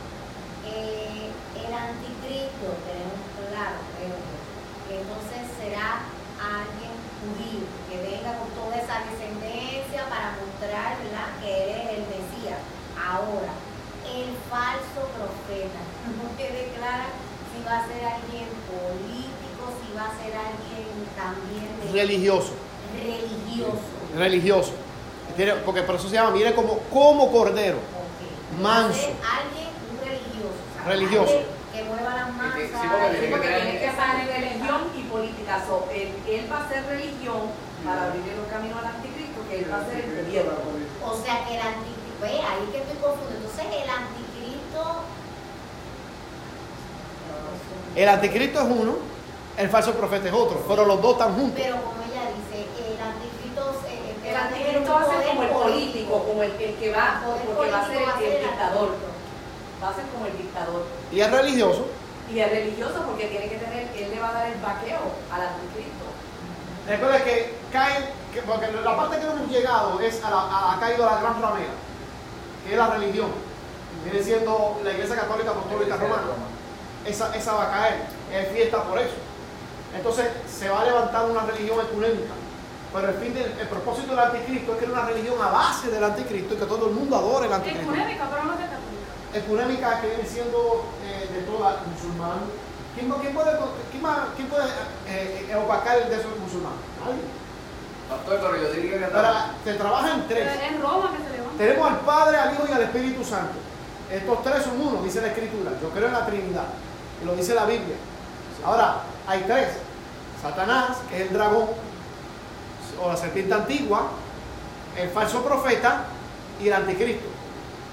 [0.62, 3.18] Eh, el anticristo, tenemos
[3.50, 4.38] claro, creo yo,
[4.86, 6.06] que entonces será
[6.38, 11.34] alguien judío que venga con toda esa descendencia para mostrar ¿verdad?
[11.42, 12.62] que él es el Mesías.
[12.94, 13.50] Ahora,
[14.08, 15.80] el falso profeta,
[16.16, 17.12] no quede clara
[17.52, 22.52] si va a ser alguien político, si va a ser alguien también de- Religioso.
[22.94, 23.80] religioso.
[24.16, 24.72] Religioso.
[25.64, 27.76] Porque por eso se llama, mire como, como cordero.
[27.78, 28.60] Ok.
[28.60, 28.98] Manso.
[28.98, 29.70] Ser alguien
[30.02, 30.58] religioso.
[30.58, 31.30] o sea, Religioso.
[31.32, 32.58] alguien Que mueva las masas.
[32.58, 35.62] sí, porque Sí, tiene porque que tiene que estar en religión y política.
[35.66, 37.40] So, él, él va a ser religión
[37.84, 40.52] para abrir el camino al anticristo, que él va a ser el gobierno.
[41.06, 43.38] O sea que el anticristo, ve, ahí que estoy confundido.
[43.38, 44.82] Entonces el anticristo,
[47.94, 48.94] El anticristo es uno,
[49.58, 51.60] el falso profeta es otro, pero los dos están juntos.
[51.60, 55.42] pero como ella dice, el anticristo, eh, El va a anticristo va a ser como
[55.42, 58.88] el político, como el, el que va, Poder porque va a ser a el, dictador.
[59.82, 60.82] Va a ser como el dictador.
[61.12, 61.86] Y es religioso.
[62.30, 64.98] Y es religioso porque tiene que tener, él le va a dar el vaqueo
[65.32, 66.04] al anticristo.
[66.86, 70.74] Recuerda que caen, que- porque la parte que no hemos llegado es a la, a-
[70.74, 71.72] ha caído la gran ramera,
[72.64, 73.30] que es la religión.
[74.04, 76.22] Viene siendo la iglesia católica apostólica romana.
[77.04, 77.96] Esa, esa va a caer,
[78.32, 79.14] es fiesta por eso.
[79.96, 82.34] Entonces se va a levantar una religión ecuménica.
[82.92, 85.90] Pero el, fin del, el propósito del anticristo es que es una religión a base
[85.90, 87.92] del anticristo y que todo el mundo adore el anticristo.
[87.92, 89.08] Económica, pero no de católica.
[89.34, 92.38] Ecuménica que viene siendo eh, de toda musulmán.
[92.94, 93.52] ¿Quién, quién puede,
[93.90, 94.64] quién más- quién puede
[95.06, 96.80] eh, opacar el de esos musulmanes?
[97.04, 97.20] Nadie.
[98.08, 100.48] Pastor, pero yo diría que Ahora, se trabaja en tres.
[100.48, 101.58] Es Roma que se levanta.
[101.58, 103.52] Tenemos al Padre, al Hijo y al Espíritu Santo.
[104.10, 105.72] Estos tres son uno, dice la Escritura.
[105.82, 106.64] Yo creo en la Trinidad.
[107.22, 107.96] Y lo dice la Biblia.
[108.64, 109.68] Ahora, hay tres.
[110.42, 111.68] Satanás, que es el dragón,
[113.00, 114.08] o la serpiente antigua,
[114.96, 116.06] el falso profeta
[116.60, 117.28] y el anticristo.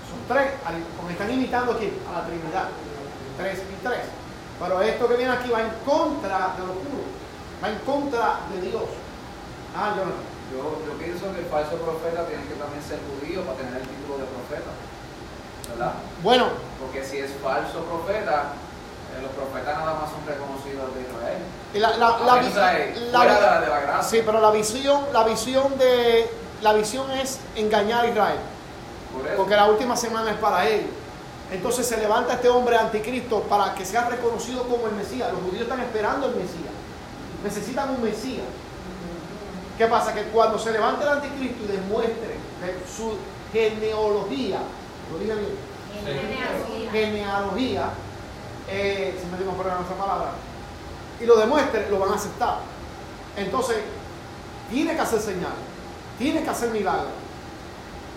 [0.09, 0.51] Son tres,
[0.97, 2.69] como están imitando aquí, a la Trinidad.
[3.37, 3.99] Tres y tres.
[4.59, 7.03] Pero esto que viene aquí va en contra de lo puro.
[7.61, 8.87] Va en contra de Dios.
[9.75, 10.35] Ah, yo no.
[10.53, 13.87] Yo, yo pienso que el falso profeta tiene que también ser judío para tener el
[13.87, 14.71] título de profeta.
[15.69, 15.93] ¿Verdad?
[16.23, 16.47] Bueno,
[16.79, 18.53] Porque si es falso profeta,
[19.21, 21.37] los profetas nada más son reconocidos de Israel.
[21.73, 24.03] y la, la, la, la- de la, de la gracia.
[24.09, 26.29] Sí, pero la visión, la visión de
[26.61, 28.39] la visión es engañar a Israel,
[29.15, 29.35] Por eso.
[29.37, 30.89] porque la última semana es para ellos.
[31.51, 35.31] Entonces se levanta este hombre anticristo para que sea reconocido como el Mesías.
[35.31, 36.73] Los judíos están esperando el Mesías.
[37.43, 38.45] Necesitan un Mesías.
[39.77, 40.13] ¿Qué pasa?
[40.13, 43.13] Que cuando se levante el anticristo y demuestre de su
[43.51, 44.59] genealogía,
[45.11, 45.57] lo dije bien,
[46.03, 46.91] genealogía.
[46.91, 47.89] genealogía,
[48.69, 50.31] eh, si me digo por esa palabra,
[51.21, 52.59] y lo demuestre, lo van a aceptar.
[53.37, 53.77] Entonces,
[54.69, 55.55] tiene que hacer señales,
[56.17, 57.11] tiene que hacer milagros,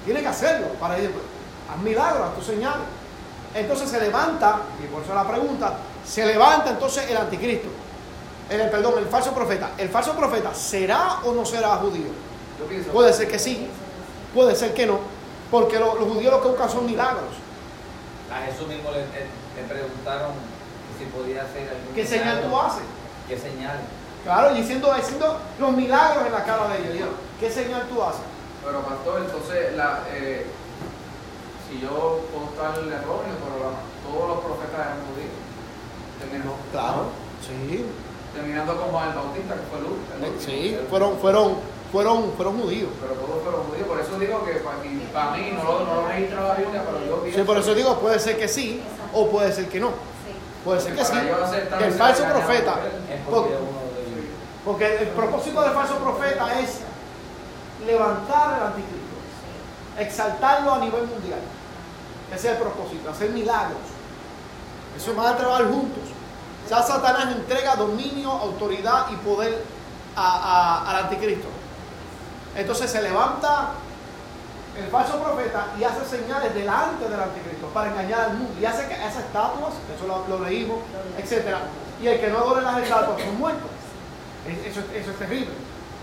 [0.04, 1.12] tiene que hacerlo para ellos.
[1.12, 1.24] pues,
[1.70, 2.86] Haz milagros, haz tus señales.
[3.54, 7.68] Entonces se levanta, y por eso la pregunta, se levanta entonces el anticristo,
[8.48, 9.72] el, perdón, el falso profeta.
[9.76, 12.06] ¿El falso profeta será o no será judío?
[12.58, 13.68] Yo pienso Puede ser que sí,
[14.34, 14.98] puede ser que no,
[15.50, 17.24] porque lo- los judíos lo que buscan son milagros.
[18.32, 19.00] A Jesús mismo le,
[19.62, 20.32] le- preguntaron
[20.98, 22.82] si podía hacer algún ¿Qué señal tú haces?
[23.28, 23.78] ¿Qué señal?
[24.24, 27.08] Claro, y diciendo, haciendo los milagros en la cara de ellos.
[27.40, 28.20] ¿Qué señal tú haces?
[28.64, 30.46] Pero pastor, entonces, la, eh,
[31.68, 35.36] si yo puedo estar erróneo, pero la- todos los profetas eran judíos.
[36.18, 36.52] Terminó,
[37.46, 37.84] sí.
[38.34, 40.40] terminando con Juan el Bautista, que fue el último.
[40.44, 41.54] Sí, El- fueron, fueron,
[41.92, 42.90] fueron, fueron judíos.
[43.00, 45.94] Pero todos fueron judíos, por eso digo que para, mí- para mí, no lo, no
[46.02, 48.82] lo registra la Biblia, pero yo pienso Sí, por eso digo, puede ser que sí
[49.12, 49.88] o puede ser que no.
[49.88, 49.94] Sí.
[50.64, 51.12] Puede ser que sí.
[51.78, 52.92] Que el falso profeta, por él.
[53.10, 53.56] Es Por- porque
[54.64, 56.80] porque el propósito del falso profeta es
[57.86, 58.98] levantar al anticristo,
[59.98, 61.40] exaltarlo a nivel mundial.
[62.34, 63.78] Ese es el propósito, hacer milagros.
[64.96, 66.02] Eso van a trabajar juntos.
[66.68, 69.64] Ya Satanás entrega dominio, autoridad y poder
[70.14, 71.48] a- a- al anticristo.
[72.56, 73.70] Entonces se levanta
[74.76, 78.54] el falso profeta y hace señales delante del anticristo para engañar al mundo.
[78.60, 80.78] Y hace, que- hace estatuas, eso lo, leímos,
[81.18, 81.56] etc.
[82.02, 83.70] Y el que no adore las estatuas son muertos.
[84.46, 85.50] Es- Eso, es- terrible.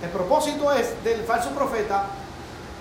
[0.03, 2.03] El propósito es del falso profeta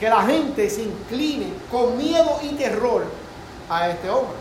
[0.01, 3.05] que la gente se incline con miedo y terror
[3.71, 4.37] a este hombre.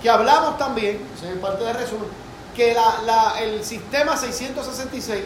[0.00, 2.08] Que hablamos también, es parte del resumen,
[2.56, 5.22] que la- la- el sistema 666,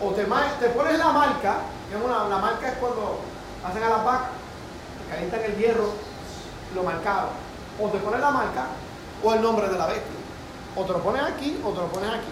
[0.00, 0.24] o te,
[0.68, 1.56] pones la marca,
[1.90, 3.20] es una, la marca es cuando
[3.64, 4.28] hacen a las vacas,
[5.10, 5.92] calientan el hierro,
[6.74, 7.30] lo marcaron.
[7.80, 8.66] O te ponen la marca
[9.22, 10.12] o el nombre de la bestia.
[10.76, 12.28] O te lo pones aquí o te lo pones aquí,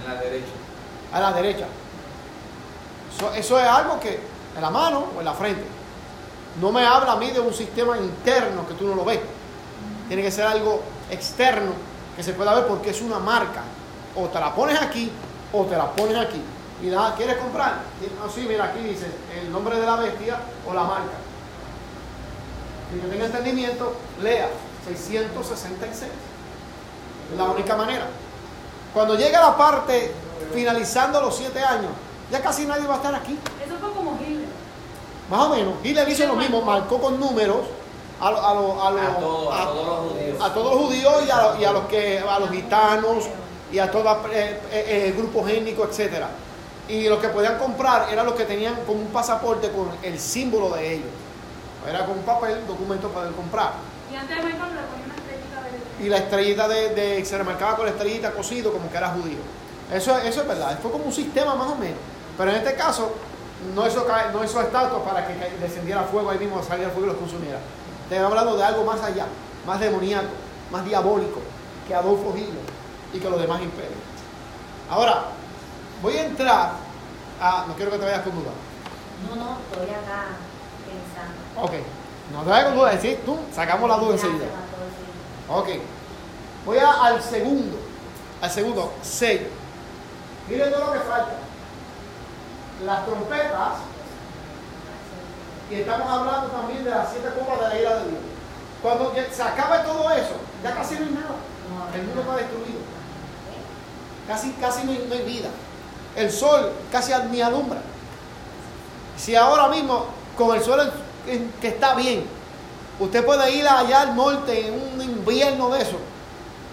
[0.00, 0.52] En la derecha.
[1.12, 1.66] a la derecha.
[3.14, 4.20] Eso, eso es algo que
[4.54, 5.64] en la mano o en la frente.
[6.60, 9.20] No me habla a mí de un sistema interno que tú no lo ves.
[10.08, 11.72] Tiene que ser algo externo
[12.16, 13.62] que se pueda ver porque es una marca.
[14.16, 15.10] O te la pones aquí
[15.52, 16.42] o te la pones aquí.
[16.86, 17.80] Y nada, ¿quieres comprar?
[18.22, 19.06] Ah, sí, mira, aquí dice
[19.42, 21.16] el nombre de la bestia o la marca.
[22.94, 24.48] Y que tenga entendimiento, lea
[24.86, 26.12] 666.
[27.32, 28.06] Es la única manera.
[28.94, 30.12] Cuando llegue la parte
[30.54, 31.90] finalizando los siete años,
[32.30, 33.36] ya casi nadie va a estar aquí.
[33.66, 34.46] Eso fue como Hitler.
[35.28, 35.74] Más o menos.
[35.82, 37.62] Hitler hizo lo mismo, marcó con números
[38.20, 40.38] a, lo- a, lo- a, lo- A todos, a a- todos los judíos.
[40.40, 43.24] a todos los judíos y a, lo- y a los que a los gitanos
[43.72, 46.28] y a todo eh, eh, grupos étnicos, etcétera.
[46.88, 50.70] Y los que podían comprar eran los que tenían como un pasaporte con el símbolo
[50.70, 51.08] de ellos.
[51.88, 53.72] Era con un papel, documento para poder comprar.
[54.12, 55.62] Y antes de Michael le ponía una estrellita
[55.98, 59.08] de Y la estrellita de, de- se remarcaba con la estrellita cosido como que era
[59.10, 59.38] judío.
[59.92, 61.98] Eso, eso es verdad, fue como un sistema más o menos.
[62.36, 63.12] Pero en este caso,
[63.74, 67.18] no hizo, no hizo estatuas para que descendiera fuego ahí mismo, saliera fuego y los
[67.18, 67.58] consumiera.
[68.08, 69.26] Te hablando de algo más allá,
[69.66, 70.26] más demoníaco,
[70.70, 71.40] más diabólico
[71.86, 72.62] que Adolfo Hitler
[73.12, 73.94] y que los demás imperios.
[74.90, 75.24] Ahora,
[76.02, 76.72] voy a entrar
[77.40, 77.64] a.
[77.68, 78.50] No quiero que te vayas con duda.
[79.28, 80.24] No, no, estoy acá
[80.86, 81.62] pensando.
[81.62, 81.72] Ok,
[82.32, 84.46] no te vayas con duda, decir tú, sacamos la duda enseguida.
[85.48, 85.68] Ok.
[86.64, 87.78] Voy a- al segundo.
[88.42, 89.46] Al segundo, sello.
[90.48, 91.32] Miren todo lo que falta.
[92.84, 93.72] Las trompetas.
[95.70, 98.20] Y estamos hablando también de las siete copas de la ira de Dios.
[98.82, 101.36] Cuando se acabe todo eso, ya casi no hay nada.
[101.94, 102.80] El mundo está destruido.
[104.28, 105.48] Casi, casi no hay, no hay vida.
[106.16, 107.80] El sol casi ni alumbra.
[109.16, 110.92] Si ahora mismo, con el sol
[111.60, 112.24] que está bien,
[113.00, 115.96] usted puede ir allá al norte en un invierno de eso,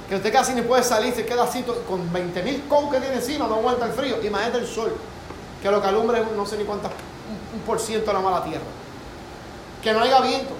[0.09, 3.15] que usted casi ni puede salir, se queda así con 20 mil con que tiene
[3.15, 4.21] encima, no aguanta el frío.
[4.23, 4.95] Imagínate el sol,
[5.61, 8.13] que lo que alumbra es un- no sé ni cuántas, un, un por ciento de
[8.13, 8.65] la mala tierra.
[9.81, 10.53] Que no haya viento.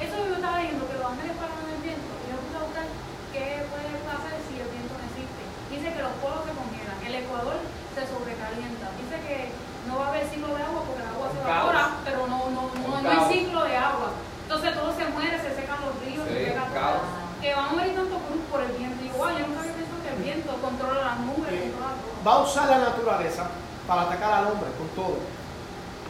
[0.00, 2.10] Eso yo estaba leyendo, que los ángeles paran el viento.
[2.22, 2.86] Y yo puse a buscar
[3.34, 5.42] qué puede pasar si el viento no existe.
[5.70, 7.58] Dice que los polos se congelan, el ecuador
[7.94, 8.86] se sobrecalienta.
[8.98, 9.38] Dice que
[9.86, 12.02] no va a haber ciclo de agua porque el agua se Un evapora, caos.
[12.06, 13.30] pero no, no, no, Un no hay caos.
[13.30, 14.08] ciclo de agua.
[14.46, 16.78] Entonces todo se muere, se secan los ríos, se Sí, seca un todo.
[16.82, 17.02] caos.
[17.38, 18.98] Que van a morir tanto por, por el viento.
[19.04, 21.58] Y igual, yo nunca había pensado que el viento controla las nubes, Sí.
[21.70, 22.13] controla todo.
[22.26, 23.44] Va a usar la naturaleza
[23.86, 25.18] para atacar al hombre con todo.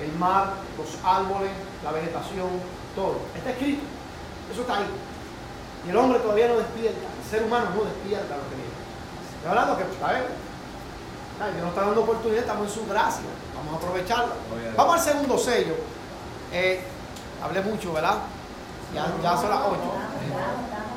[0.01, 1.51] El mar, los árboles,
[1.83, 2.49] la vegetación,
[2.95, 3.17] todo.
[3.37, 3.83] Está escrito.
[4.51, 4.87] Eso está ahí.
[5.87, 7.01] Y el hombre todavía no despierta.
[7.23, 8.75] El ser humano no despierta lo que viene.
[9.37, 10.45] Estoy hablando que, está bien.
[11.53, 13.27] Dios nos está dando oportunidad, estamos en su gracia.
[13.57, 14.35] Vamos a aprovecharla.
[14.53, 14.77] Obviamente.
[14.77, 15.75] Vamos al segundo sello.
[16.53, 16.85] Eh,
[17.43, 18.19] hablé mucho, ¿verdad?
[18.95, 19.75] Ya, ya son las 8.
[19.75, 20.95] Estamos, estamos,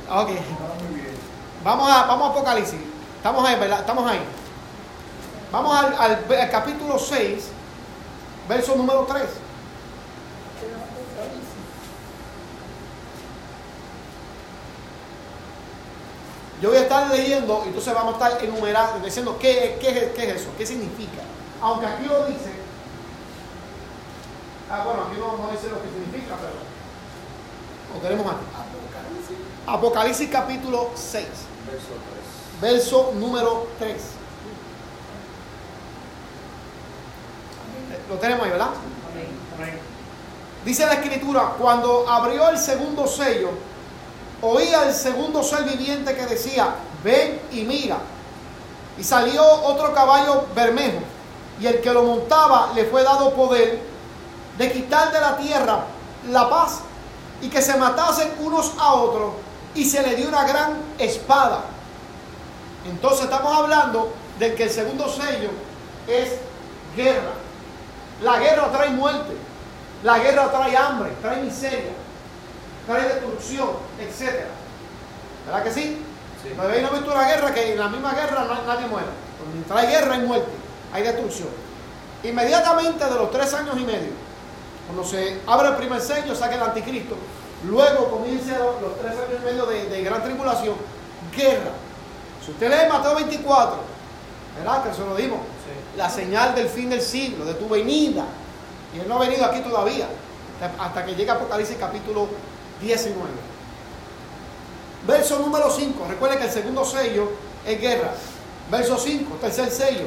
[0.00, 0.36] estamos bien.
[0.38, 1.24] Ok.
[1.62, 2.80] Vamos a, vamos a Apocalipsis.
[3.16, 3.80] Estamos ahí, ¿verdad?
[3.80, 4.20] Estamos ahí.
[5.54, 7.44] Vamos al, al- al capítulo 6,
[8.48, 9.22] verso número 3.
[16.62, 20.12] Yo voy a estar leyendo y entonces vamos a estar enumerando, diciendo qué, qué, es-
[20.12, 21.22] qué es eso, qué significa.
[21.60, 22.52] Aunque aquí lo dice,
[24.70, 26.52] ah, bueno, aquí no, no dice lo que significa, pero
[27.94, 28.44] lo tenemos aquí.
[29.66, 31.26] Apocalipsis capítulo 6,
[31.66, 31.88] Verso
[32.60, 33.96] verso número 3.
[38.08, 38.70] Lo tenemos ahí, ¿verdad?
[40.64, 43.50] Dice la escritura, cuando abrió el segundo sello,
[44.40, 47.98] oía el segundo ser viviente que decía, ven y mira.
[48.98, 51.00] Y salió otro caballo bermejo,
[51.60, 53.80] y el que lo montaba le fue dado poder
[54.56, 55.84] de quitar de la tierra
[56.30, 56.80] la paz
[57.42, 59.34] y que se matasen unos a otros,
[59.74, 61.60] y se le dio una gran espada.
[62.86, 65.50] Entonces estamos hablando de que el segundo sello
[66.06, 66.30] es
[66.96, 67.43] guerra.
[68.22, 69.34] La guerra trae muerte.
[70.04, 71.92] La guerra trae hambre, trae miseria,
[72.86, 74.44] trae destrucción, etc.
[75.46, 76.02] ¿Verdad que sí?
[76.42, 76.50] Sí.
[76.60, 79.06] Ahí no he visto una guerra que en la misma guerra nadie muere.
[79.38, 80.50] Cuando trae guerra hay muerte,
[80.92, 81.48] hay destrucción.
[82.22, 84.12] Inmediatamente de los tres años y medio,
[84.86, 87.16] cuando se abre el primer sello, saca el anticristo.
[87.66, 90.74] Luego comienza los, tres años y medio de, de gran tribulación,
[91.34, 91.70] guerra.
[92.44, 93.78] Si usted lee Mateo 24,
[94.58, 94.82] ¿verdad?
[94.84, 95.40] Que eso lo dimos.
[95.96, 98.24] La señal del fin del siglo, de tu venida.
[98.94, 100.06] Y él no ha venido aquí todavía,
[100.78, 102.28] hasta- que llegue Apocalipsis capítulo
[102.80, 103.28] 19.
[105.06, 106.06] Verso número 5.
[106.08, 107.30] Recuerde que el segundo sello
[107.66, 108.12] es guerra.
[108.70, 110.06] Verso 5, tercer sello.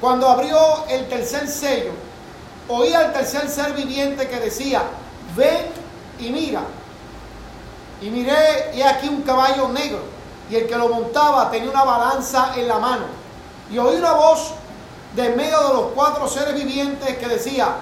[0.00, 1.92] Cuando abrió el tercer sello,
[2.68, 4.82] oí al tercer ser viviente que decía,
[5.36, 5.66] ven
[6.20, 6.62] y mira.
[8.00, 10.00] Y miré, y aquí un caballo negro,
[10.50, 13.06] y el que lo montaba tenía una balanza en la mano.
[13.72, 14.52] Y oí una voz
[15.14, 17.76] de medio de los cuatro seres vivientes que decía,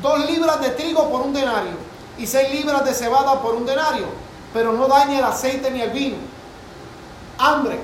[0.00, 1.72] dos libras de trigo por un denario,
[2.18, 4.06] y seis libras de cebada por un denario,
[4.52, 6.16] pero no dañe el aceite ni el vino.
[7.38, 7.78] Hambre.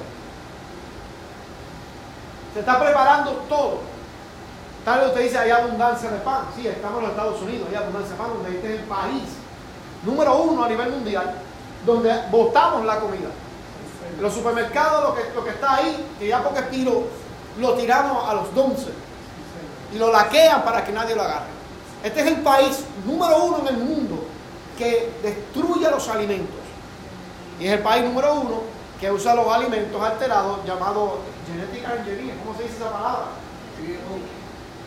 [2.54, 3.80] Se está preparando todo.
[4.84, 6.46] Tal vez usted dice, hay abundancia de pan.
[6.56, 9.22] Sí, estamos en los Estados Unidos, hay abundancia de pan, donde este es el país
[10.04, 11.34] número uno a nivel mundial,
[11.84, 13.28] donde botamos la comida.
[14.20, 17.04] Los supermercados lo que, lo que está ahí, que ya porque tiro,
[17.58, 18.96] lo tiramos a los dumpsters
[19.92, 21.46] y lo laquean para que nadie lo agarre.
[22.02, 24.24] Este es el país número uno en el mundo
[24.76, 26.54] que destruye los alimentos.
[27.58, 28.62] Y es el país número uno
[29.00, 33.26] que usa los alimentos alterados llamados genetic engineering, ¿cómo se dice esa palabra?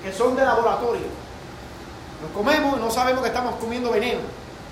[0.04, 1.08] Que son de laboratorio.
[2.22, 4.22] Los comemos y no sabemos que estamos comiendo veneno.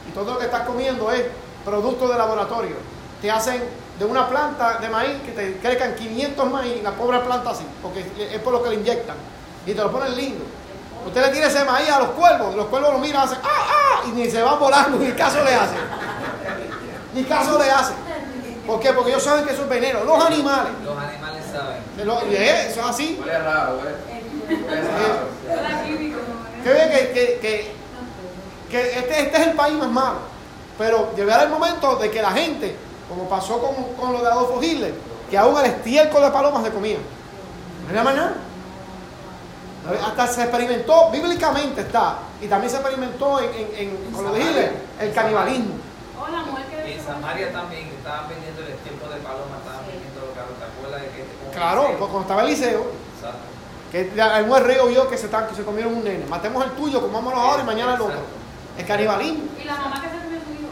[0.07, 1.25] Y todo lo que estás comiendo es
[1.65, 2.75] producto de laboratorio.
[3.21, 3.63] Te hacen
[3.99, 7.99] de una planta de maíz que te crezcan 500 maíz, la pobre planta así, porque
[8.33, 9.17] es por lo que le inyectan.
[9.65, 10.45] Y te lo ponen lindo.
[11.05, 14.01] Usted le tira ese maíz a los cuervos, los cuervos lo miran, hacen ¡ah, ah!
[14.07, 15.77] Y ni se van volando, ni caso le hacen.
[17.13, 17.95] Ni caso le hacen.
[18.65, 18.93] ¿Por qué?
[18.93, 20.03] Porque ellos saben que eso es veneno.
[20.03, 20.71] Los animales.
[20.85, 22.07] Los animales saben.
[22.07, 23.17] lo- Eso es así.
[23.19, 24.23] Huele raro, ¿eh?
[24.47, 25.27] Huele raro.
[26.57, 26.63] ¿no?
[26.63, 27.71] Que ve que, que, que,
[28.69, 30.17] que este, este es el país más malo.
[30.77, 32.75] Pero llegará el momento de que la gente,
[33.10, 34.93] como pasó con, con lo de Adolfo Hitler,
[35.30, 37.02] que aún el estiércol de palomas se comían.
[37.88, 38.34] No era más nada.
[40.06, 44.41] Hasta se experimentó, bíblicamente está, y también se experimentó en, en- en- con lo de
[44.41, 45.76] Hitler, el canibalismo.
[46.88, 50.54] Y en Samaria también estaban vendiendo el estiércol de paloma, estaban vendiendo los carros.
[50.60, 52.86] ¿Te acuerdas de que este- como Claro, pues cuando estaba Eliseo,
[53.17, 53.45] Exacto.
[53.91, 56.26] que el río vio que se, estaban- que se comieron un nene.
[56.26, 58.19] Matemos el tuyo, comámoslo ahora y mañana el otro.
[58.78, 59.43] El canibalismo.
[59.60, 60.69] Y la mamá que se comió su hijo.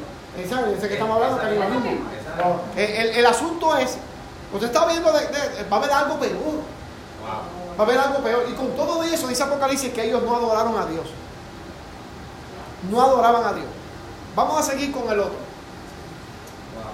[0.67, 1.60] Ese, ese que estamos hablando, Exacto.
[1.60, 2.10] canibalismo.
[2.38, 3.97] No, el, el- el asunto es,
[4.54, 6.34] usted está viendo, de- de- va a haber algo peor.
[6.34, 7.78] Wow.
[7.80, 8.45] Va a haber algo peor.
[8.50, 11.08] Y con todo eso dice Apocalipsis que ellos no adoraron a Dios.
[12.91, 13.67] No adoraban a Dios.
[14.36, 15.32] Vamos a seguir con el otro.
[16.76, 16.91] Wow.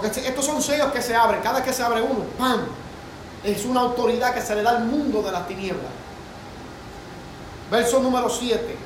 [0.00, 1.40] Porque si- estos son sellos que se abren.
[1.42, 2.60] Cada vez que se abre uno, ¡pam!
[3.44, 5.90] Es una autoridad que se le da al mundo de las tinieblas.
[7.70, 8.76] Verso número 7.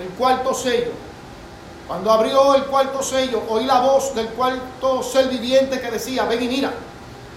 [0.00, 0.92] El cuarto sello.
[1.86, 6.42] Cuando abrió el cuarto sello, oí la voz del cuarto ser viviente que decía, ven
[6.42, 6.72] y mira,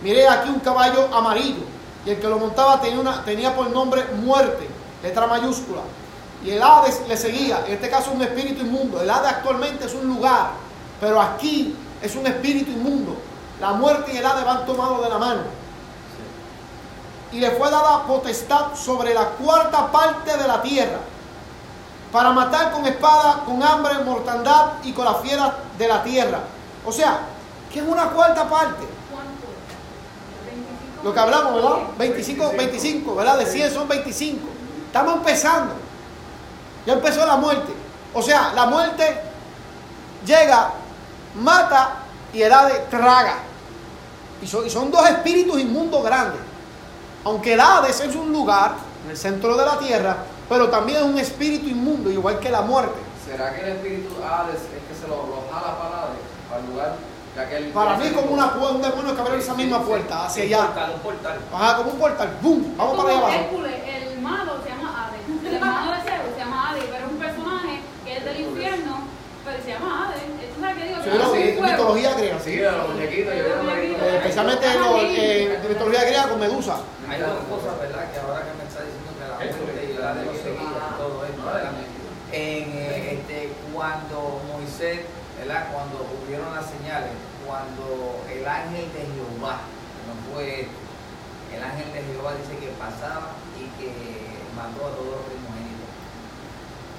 [0.03, 1.63] miré aquí un caballo amarillo,
[2.05, 4.67] y el que lo montaba tenía, una, tenía por nombre muerte,
[5.01, 5.81] letra mayúscula,
[6.43, 9.93] y el Hades le seguía, en este caso un espíritu inmundo, el Hades actualmente es
[9.93, 10.51] un lugar,
[11.01, 13.17] pero aquí es un espíritu inmundo,
[13.59, 15.41] la muerte y el Hades van tomados de la mano,
[17.31, 20.99] y le fue dada potestad sobre la cuarta parte de la tierra,
[22.15, 26.39] para matar con espada, con hambre, mortandad y con las fieras de la tierra.
[26.85, 27.19] O sea,
[27.69, 28.87] que es una cuarta parte.
[29.11, 29.47] ¿Cuánto?
[30.45, 31.03] 25.
[31.03, 31.77] Lo que hablamos, ¿verdad?
[31.97, 33.37] 25, 25, ¿verdad?
[33.37, 34.47] De 100 son 25.
[34.85, 35.73] Estamos empezando.
[36.85, 37.73] Ya empezó la muerte.
[38.13, 39.21] O sea, la muerte
[40.25, 40.71] llega,
[41.35, 41.95] mata
[42.31, 43.39] y el Hades traga.
[44.41, 46.39] Y son, y son dos espíritus inmundos grandes.
[47.25, 50.15] Aunque el Hades es un lugar en el centro de la tierra,
[50.49, 52.99] pero también es un espíritu inmundo, igual que la muerte.
[53.25, 56.21] ¿Será que el espíritu Hades es que se lo, lo jala para Hades,
[56.53, 56.95] al lugar
[57.35, 57.65] de aquel...
[57.71, 60.65] Para mí como una un demonio que abre esa misma puerta hacia Un allá.
[60.67, 61.39] portal, un portal.
[61.53, 62.29] Ajá, como un portal.
[62.41, 62.77] ¡Bum!
[62.77, 63.33] Vamos para allá abajo.
[63.33, 63.73] Hércules,
[64.13, 65.21] el malo se llama Hades.
[65.47, 68.93] El hermano de Zeus se llama Hades, pero es un personaje que es del infierno,
[69.43, 70.21] pero se llama Hades.
[70.25, 71.61] Sí, Que no, fuego.
[71.61, 72.57] mitología griega, Sí, sí.
[72.61, 73.71] los muñequitos, yo.
[73.71, 76.77] Eh, especialmente en mitología griega con Medusa.
[77.09, 78.09] Hay dos cosas, ¿verdad?
[78.11, 79.04] Que ahora que me está diciendo
[82.31, 85.01] eh, este, cuando Moisés,
[85.39, 85.67] ¿verdad?
[85.71, 87.11] Cuando hubieron las señales,
[87.45, 89.61] cuando el ángel de Jehová,
[90.07, 90.73] no fue esto,
[91.55, 93.91] el ángel de Jehová dice que pasaba y que
[94.55, 95.89] mató a todos los primogénitos.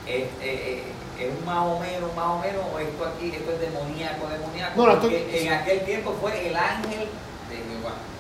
[0.06, 0.84] Es, eh,
[1.18, 4.86] eh, es más o menos, más o menos, esto aquí, esto es demoníaco, demoníaco, No,
[4.86, 7.08] no, esto- porque en aquel tiempo fue el ángel.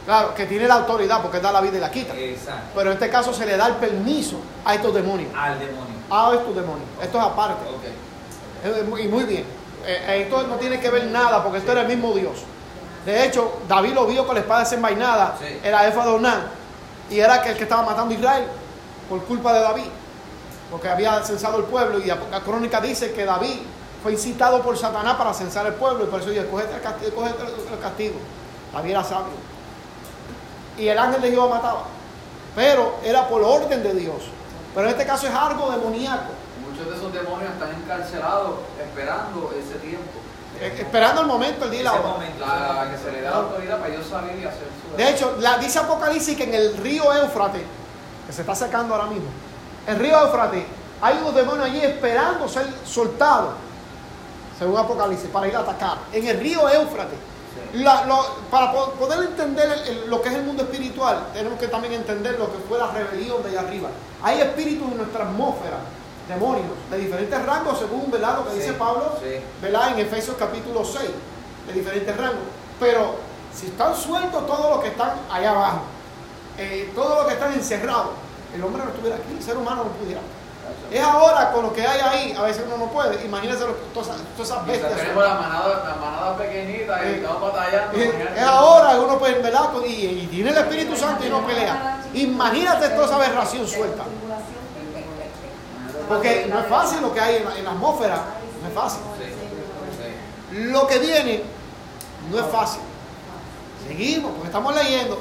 [0.06, 2.14] Claro, que tiene la autoridad porque da la vida y la quita.
[2.16, 2.70] Exacto.
[2.76, 5.30] Pero en este caso se le da el permiso a estos demonios.
[5.36, 5.96] Al demonio.
[6.08, 6.88] A estos demonios.
[7.02, 7.64] Esto es aparte.
[7.68, 8.86] Ok.
[8.88, 9.44] Muy- Y muy bien.
[9.84, 12.38] Eh, eh, Esto no tiene que ver nada porque esto era el mismo Dios.
[13.04, 15.36] De hecho, David lo vio con la espada desenvainada.
[15.40, 15.58] Sí.
[15.62, 16.04] Era Efa.
[17.10, 18.44] Y era el que estaba matando a Israel
[19.08, 19.84] por culpa de David.
[20.70, 21.98] Porque había censado el pueblo.
[21.98, 23.58] Y la crónica dice que David
[24.04, 26.04] fue incitado por Satanás para censar el pueblo.
[26.04, 27.12] Y por eso dijo, cógete el castigo.
[27.16, 27.42] cógete
[27.72, 28.14] el castigo.
[28.72, 29.55] David era sabio.
[30.78, 31.82] Y el ángel de Jehová mataba.
[32.54, 34.16] Pero era por orden de Dios.
[34.74, 36.32] Pero en este caso es algo demoníaco.
[36.68, 40.10] Muchos de esos demonios están encarcelados esperando ese tiempo.
[40.60, 42.02] eh, Esperando el momento, el día y la hora.
[42.08, 42.46] momento.
[42.46, 45.10] La, la que se le da la autoridad para ellos salir y hacer su De
[45.10, 47.62] hecho, la, dice Apocalipsis que en el río Éufrates,
[48.26, 49.28] que se está secando ahora mismo,
[49.86, 50.64] el río Éufrates,
[51.00, 53.54] hay unos demonios allí esperando ser soltados,
[54.58, 55.98] según Apocalipsis, para ir a atacar.
[56.12, 57.18] En el río Éufrates.
[57.74, 61.58] La- lo- para po- poder entender el- el- lo que es el mundo espiritual, tenemos
[61.58, 63.88] que también entender lo que fue la rebelión de allá arriba.
[64.22, 65.78] Hay espíritus en nuestra atmósfera,
[66.28, 68.38] demonios, de diferentes rangos, según ¿verdad?
[68.38, 69.40] lo que Sí, dice Pablo sí.
[69.62, 69.92] ¿verdad?
[69.92, 71.10] En Efesios capítulo 6,
[71.66, 72.44] de diferentes rangos.
[72.80, 73.16] Pero
[73.54, 75.80] si están sueltos todos los que están allá abajo,
[76.58, 78.10] eh, todos los que están encerrados,
[78.54, 80.20] el hombre no estuviera aquí, el ser humano no pudiera.
[80.90, 83.24] Es ahora con lo que hay ahí, a veces uno no puede.
[83.24, 84.94] Imagínense lo- todas, esas- todas esas bestias.
[84.96, 87.98] tenemos la manada, la manada pequeñita y Eh, estamos batallando.
[87.98, 89.70] Es, es ahora que uno puede, ¿verdad?
[89.84, 91.98] Y, y tiene el Espíritu Santo y no pelea.
[92.14, 94.04] Imagínate toda esa aberración suelta.
[96.08, 98.22] Porque no es fácil lo que hay en la, en la atmósfera.
[98.62, 99.00] No es fácil.
[100.52, 101.42] Lo que viene
[102.30, 102.80] no es fácil.
[103.86, 105.18] Seguimos, porque estamos leyendo.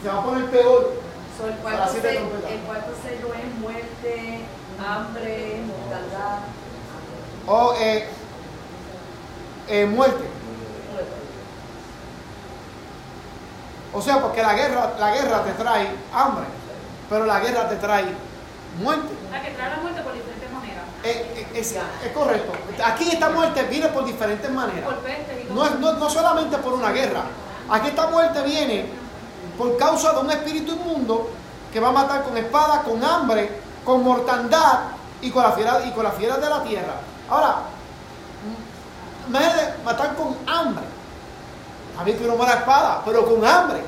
[0.00, 0.92] Y se va a poner peor.
[1.38, 2.50] So, el, Para cuarto siete sello, trompetas.
[2.52, 4.40] el cuarto sello es muerte,
[4.82, 6.38] hambre, mortandad.
[7.46, 8.08] O eh,
[9.68, 10.24] eh, muerte.
[13.94, 16.46] O sea, porque la guerra, la guerra te trae hambre,
[17.10, 18.06] pero la guerra te trae
[18.80, 19.14] muerte.
[19.30, 20.84] La que trae la muerte por diferentes maneras.
[21.04, 22.52] Eh, eh, es, es correcto.
[22.84, 24.88] Aquí esta muerte viene por diferentes maneras.
[25.50, 27.22] No, es, no, no solamente por una guerra.
[27.68, 28.86] Aquí esta muerte viene
[29.58, 31.30] por causa de un espíritu inmundo
[31.72, 33.50] que va a matar con espada, con hambre,
[33.84, 34.80] con mortandad
[35.20, 36.94] y con la fiera, y con las fieras de la tierra.
[37.28, 37.56] Ahora,
[39.28, 40.84] imagínate matar con hambre.
[41.96, 43.82] También que uno muera a espada, pero con hambre.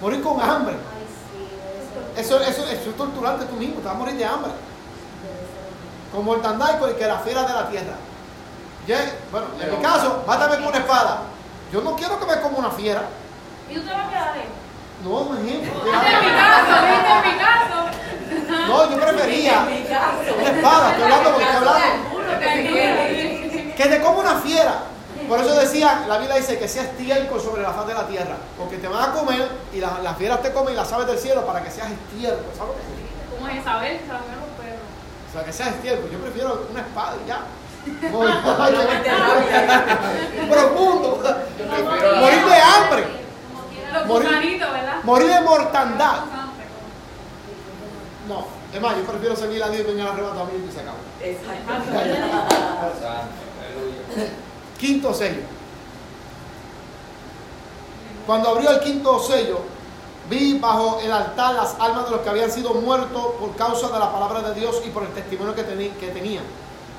[0.00, 0.76] Morir con hambre.
[2.16, 4.52] Eso, eso, eso es torturante tú mismo, te vas a morir de hambre.
[6.12, 7.96] Con mortandad y con que las fieras de la tierra.
[9.30, 11.22] Bueno, en mi caso, mátame con una espada.
[11.72, 13.02] Yo no quiero que me coma una fiera.
[13.68, 14.48] ¿Y tú te vas a quedar ahí?
[15.04, 15.72] No, ejemplo.
[15.90, 18.09] Es mi caso, es mi caso.
[18.68, 19.62] No, yo prefería
[20.38, 20.90] una espada.
[20.90, 21.86] Estoy hablando porque estoy hablando.
[23.76, 24.74] Que te coma una fiera.
[25.28, 28.36] Por eso decía, la Biblia dice que seas estiércol sobre la faz de la tierra.
[28.58, 31.18] Porque te van a comer y las, las fieras te comen y las aves del
[31.18, 32.44] cielo para que seas estiércol.
[32.56, 33.38] ¿Sabes lo que es?
[33.38, 34.00] ¿Cómo es Isabel?
[35.28, 36.10] O sea, que seas estiércol.
[36.10, 37.40] Yo prefiero una espada y ya.
[40.50, 41.22] Profundo.
[42.20, 43.04] Morir de hambre.
[43.92, 44.60] Los Morir-.
[45.04, 46.18] Morir de mortandad.
[48.80, 50.96] Es más, yo prefiero seguir a Dios y venir al arrebatamiento y se acabó.
[51.22, 51.72] Exacto.
[52.98, 54.32] Santo, aleluya.
[54.78, 55.42] Quinto sello.
[58.26, 59.58] Cuando abrió el quinto sello,
[60.30, 63.98] vi bajo el altar las almas de los que habían sido muertos por causa de
[63.98, 65.62] la palabra de Dios y por el testimonio que,
[66.00, 66.44] que tenían.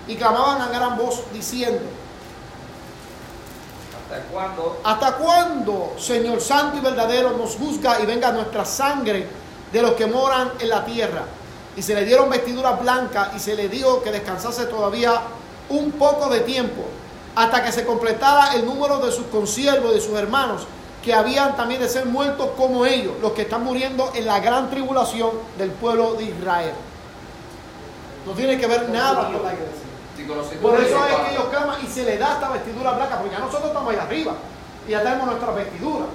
[0.08, 1.82] Y clamaban a gran voz diciendo,
[4.04, 4.82] ¿Hasta cuándo?
[4.84, 9.28] ¿Hasta cuándo, Señor Santo y verdadero, nos juzga y venga nuestra sangre
[9.74, 11.24] de los que moran en la tierra?
[11.76, 15.22] Y se le dieron vestiduras blancas y se le dijo que descansase todavía
[15.70, 16.84] un poco de tiempo,
[17.36, 20.68] hasta que se completara el número de sus consiervos, de sus hermanos,
[21.02, 24.70] que habían también de ser muertos como ellos, los que están muriendo en la gran
[24.70, 26.74] tribulación del pueblo de Israel.
[28.26, 30.60] No tiene que ver nada con la iglesia.
[30.62, 33.40] Por eso es que ellos claman y se le da esta vestidura blanca, porque ya
[33.40, 34.34] nosotros estamos ahí arriba
[34.88, 36.06] y ya tenemos nuestra vestidura.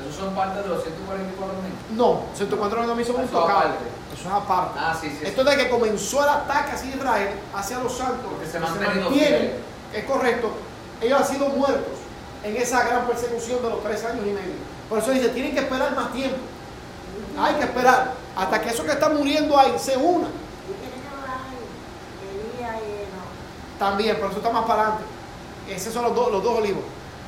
[0.00, 1.96] Esos son parte de los 144 mil.
[1.96, 3.84] No, 104 mil son un aparte.
[4.12, 4.78] Eso es aparte.
[4.78, 5.26] Ah, sí, sí.
[5.26, 9.10] Esto es de que comenzó el ataque hacia Israel, hacia los santos, se que mantenido
[9.10, 9.52] mantienen,
[9.92, 10.50] es correcto,
[11.00, 11.98] ellos han sido muertos
[12.44, 14.54] en esa gran persecución de los tres años y medio.
[14.88, 16.38] Por eso dice, tienen que esperar más tiempo.
[17.38, 20.30] Hay que esperar hasta que esos que están muriendo ahí se unan.
[23.78, 25.04] También, pero eso está más para adelante.
[25.68, 26.82] Esos son los dos, los dos olivos.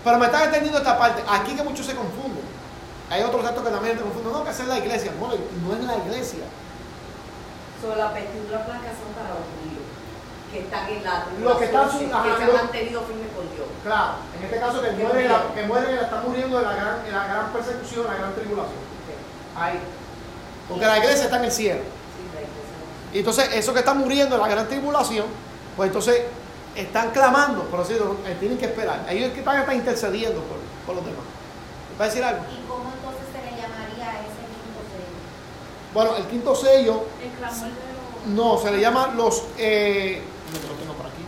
[0.04, 1.22] Pero me están entendiendo esta parte.
[1.28, 2.33] Aquí que muchos se confunden.
[3.10, 4.32] Hay otros datos que también te confunden.
[4.32, 5.12] No, que hacer la iglesia.
[5.20, 6.44] No, no es la iglesia.
[7.80, 9.84] So, las vestiduras blancas son para los judíos,
[10.50, 13.44] que están en la Los que están que, su- ajá, se han mantenido firmes con
[13.54, 13.68] Dios.
[13.84, 17.06] Claro, en este caso que Que mueren, la, que mueren están muriendo en la, gran,
[17.06, 18.80] en la gran persecución, la gran tribulación.
[19.56, 19.78] Ahí.
[20.68, 21.80] Porque la iglesia está en el cielo.
[21.82, 23.12] Sí, la iglesia.
[23.12, 25.26] Y entonces, esos que están muriendo en la gran tribulación,
[25.76, 26.22] pues entonces
[26.74, 29.04] están clamando, por así decirlo, eh, tienen que esperar.
[29.10, 31.20] Ellos que están, están intercediendo por, por los demás.
[32.00, 32.42] ¿Va a decir algo?
[32.50, 35.20] ¿Y cómo entonces se le llamaría a ese quinto sello?
[35.94, 38.26] Bueno, el quinto sello El clamor de los.
[38.34, 39.44] No, se le llama los.
[39.58, 40.20] Eh,
[40.52, 41.22] lo tengo por aquí.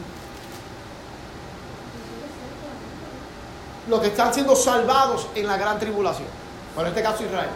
[3.88, 6.28] Los que están siendo salvados en la gran tribulación.
[6.74, 7.48] Por este caso, Israel.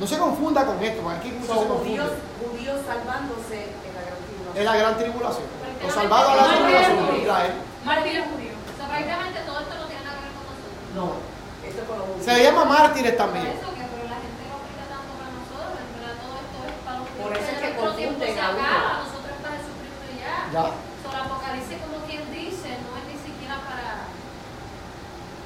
[0.00, 2.50] No se confunda con esto, porque aquí muchos se Son judíos, confunden.
[2.50, 4.56] judíos salvándose en la gran tribulación.
[4.56, 5.46] Es la gran tribulación.
[5.84, 7.52] Los salvados a la tribulación Israel.
[7.84, 8.56] Mártires judíos.
[8.64, 10.72] O sea, prácticamente todo esto no tiene nada que ver con nosotros.
[10.96, 11.06] No,
[11.68, 12.24] esto es con los judíos.
[12.24, 13.46] Se le llama mártires Por también.
[13.46, 16.76] eso que pero la gente lo aplica tanto para nosotros, en verdad todo esto es
[16.80, 19.06] para los Por eso es que confunden a uno.
[19.06, 20.34] nosotros está Jesucristo ya.
[20.50, 20.64] Ya.
[20.98, 24.10] So, el Apocalipsis, como quien dice, no es ni siquiera para.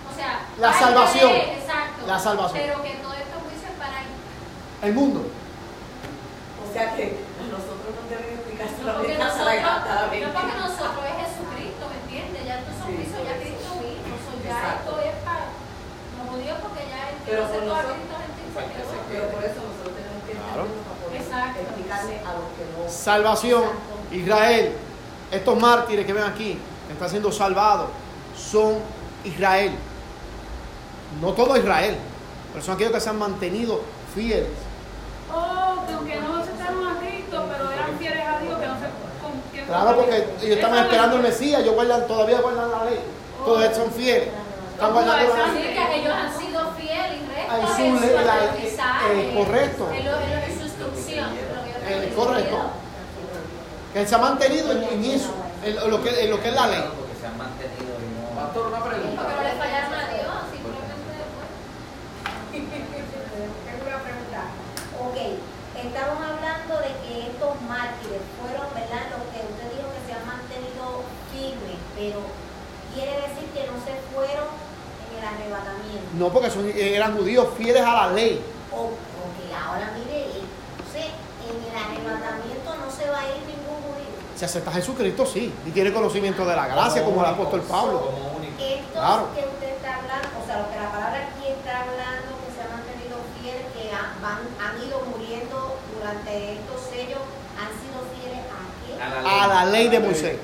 [0.08, 1.28] O sea, La salvación.
[1.28, 2.00] que exacto.
[2.08, 2.56] La salvación.
[2.64, 4.00] Pero que todo esto juicio es para.
[4.00, 5.20] El mundo.
[5.28, 10.56] O sea que a nosotros nos deben explicar Porque solamente hasta nosotros, la no porque
[10.58, 12.40] nosotros es Jesucristo, ¿me entiendes?
[12.48, 13.34] Ya es un Sí, ya.
[13.38, 14.12] Cristo vino.
[14.24, 14.90] So, ya Exacto.
[14.90, 18.02] esto es para los judíos porque ya el que Pero no se por nosotros-
[18.54, 20.62] Pero eso nosotros tenemos que Claro.
[21.60, 22.88] Explicarle a los que no.
[22.90, 23.62] Salvación.
[24.12, 24.72] Israel.
[25.30, 27.88] Estos mártires que ven aquí, que están siendo salvados,
[28.36, 28.74] son
[29.24, 29.72] Israel.
[31.20, 31.96] No todo Israel,
[32.52, 33.80] pero son aquellos que se han mantenido
[34.14, 34.48] fieles.
[35.32, 39.64] Oh, que aunque no aceptaron a Cristo, pero eran fieles a Dios, que no se.
[39.66, 43.00] Claro, porque ellos estaban esperando el es- Mesías, ellos guardan, todavía guardan la ley.
[43.44, 44.28] Todos ellos son fieles.
[44.74, 45.74] Están guardando la Así ley.
[45.74, 49.88] que ellos han sido fieles y rectos aprendizaje, eh, correcto.
[51.16, 52.58] Eh, correcto.
[53.92, 55.30] Que se han mantenido en, en eso,
[55.62, 56.84] en lo, que, en lo que es la ley.
[56.96, 58.40] Porque se han mantenido y no.
[58.40, 59.22] Pastor, una pregunta.
[59.22, 60.94] Porque no le fallaron a Dios, simplemente
[62.54, 64.40] Tengo una pregunta.
[64.98, 65.16] Ok,
[65.78, 69.10] estamos hablando de que estos mártires fueron, ¿verdad?
[69.14, 72.18] Los que usted dijo que se han mantenido firmes, pero
[72.94, 76.10] quiere decir que no se fueron en el arrebatamiento.
[76.14, 78.42] No, porque son, eran judíos fieles a la ley.
[78.70, 81.10] O, ok, ahora mire, entonces
[81.42, 84.14] en el arrebatamiento no se va a ir ningún judío.
[84.36, 85.52] Si acepta a Jesucristo, sí.
[85.66, 88.00] Y tiene conocimiento de la gracia, como el apóstol Pablo.
[88.00, 88.54] Como único.
[88.62, 89.28] Estos Claro.
[89.34, 92.60] que usted está hablando, o sea, lo que la palabra aquí está hablando, que se
[92.62, 97.20] han mantenido fieles, que ha- van, han ido muriendo durante estos sellos,
[97.54, 99.42] han sido fieles a qué?
[99.42, 100.36] A la ley de Moisés.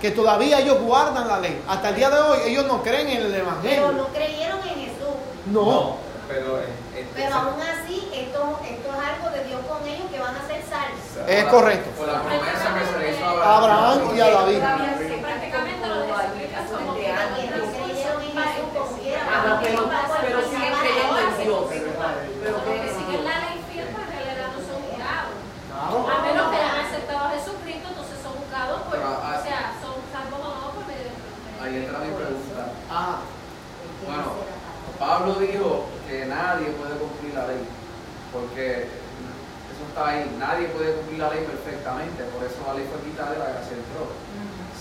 [0.00, 1.62] Que todavía ellos guardan la ley.
[1.68, 3.92] Hasta el día de hoy ellos no creen en el Pero Evangelio.
[3.92, 5.14] no creyeron en Jesús.
[5.46, 5.96] No.
[6.28, 6.66] pero eh,
[6.96, 8.01] este, Pero aún así,
[8.32, 11.28] esto, esto es algo de Dios con ellos que van a ser salvos.
[11.28, 11.90] Es correcto.
[12.00, 14.58] Por la promesa que se le hizo a Abraham y a David.
[14.58, 18.92] Todavía se prácticamente lo de Jesucristo como que Que la no creyeron en Jesús como
[18.96, 19.22] quiera.
[19.28, 21.62] Ah, no, pero, pero siguen creyendo en Dios.
[21.68, 25.36] Pero Los que que siguen la ley fiel, pues en realidad no son juzgados.
[25.68, 25.96] Claro.
[26.08, 29.60] A menos que hayan aceptado a Jesucristo, entonces son juzgados por, Pero, ah, o sea,
[29.76, 32.64] son salvos o no por medio de Ahí entra mi pregunta.
[32.88, 33.28] Ajá.
[34.08, 34.24] Bueno,
[34.98, 37.62] Pablo dijo que nadie puede cumplir la ley,
[38.32, 38.88] porque
[39.72, 43.36] eso está ahí, nadie puede cumplir la ley perfectamente, por eso la ley fue quitada
[43.36, 44.08] y la gracia entró.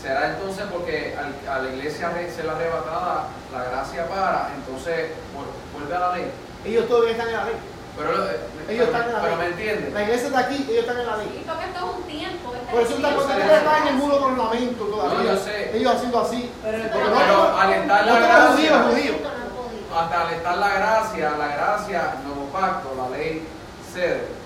[0.02, 5.52] ¿Será entonces porque al- a la iglesia se la arrebatada la gracia para, entonces vuel-
[5.76, 6.32] vuelve a la ley?
[6.66, 7.58] Ellos todavía están en la ley.
[7.98, 8.40] Pero, eh,
[8.72, 9.46] Ellos pero- están en la pero ley.
[9.46, 9.94] me entiendes.
[9.94, 11.30] La iglesia está aquí, ellos están en la ley.
[11.36, 12.46] Sí, porque esto es un tiempo.
[12.56, 13.44] este Por eso es está el cuando tiempo.
[13.54, 15.18] ustedes están en el muro de ornamento todavía.
[15.20, 15.78] No, yo sé.
[15.78, 16.52] Ellos haciendo así.
[16.64, 19.18] Pero Porque Pero no- al estar la gracia, judíos, judíos.
[19.92, 23.46] hasta al estar la gracia, la gracia, nuevo pacto, la ley
[23.94, 24.41] cede.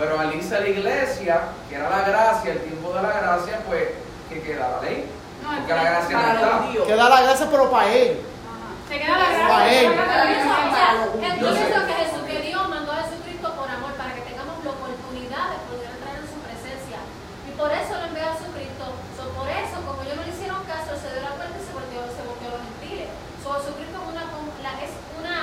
[0.00, 3.60] Pero al irse a la iglesia, que era la gracia, el tiempo de la gracia,
[3.68, 3.84] pues,
[4.30, 4.80] ¿qué queda?
[4.80, 5.04] La ley.
[5.44, 6.48] No, Porque la gracia no para está.
[6.64, 6.86] judíos.
[6.88, 8.16] Que da la gracia, pero para ellos.
[8.48, 8.68] Ajá.
[8.88, 9.80] Se queda la Para gracia.
[9.80, 9.84] él.
[9.84, 10.56] se queda la gracia.
[10.56, 11.76] o sea, Yo entonces sé.
[11.76, 15.44] lo que Jesús que Dios mandó a Jesucristo por amor para que tengamos la oportunidad
[15.52, 16.98] de poder entrar en su presencia.
[17.44, 18.84] Y por eso lo envió a Jesucristo.
[19.20, 21.72] So, por eso, como ellos no le hicieron caso, se dio la vuelta y se
[21.76, 23.08] volvió, se volvió a los gentiles.
[23.44, 24.24] So, Jesucristo es una,
[24.64, 25.36] la, es una,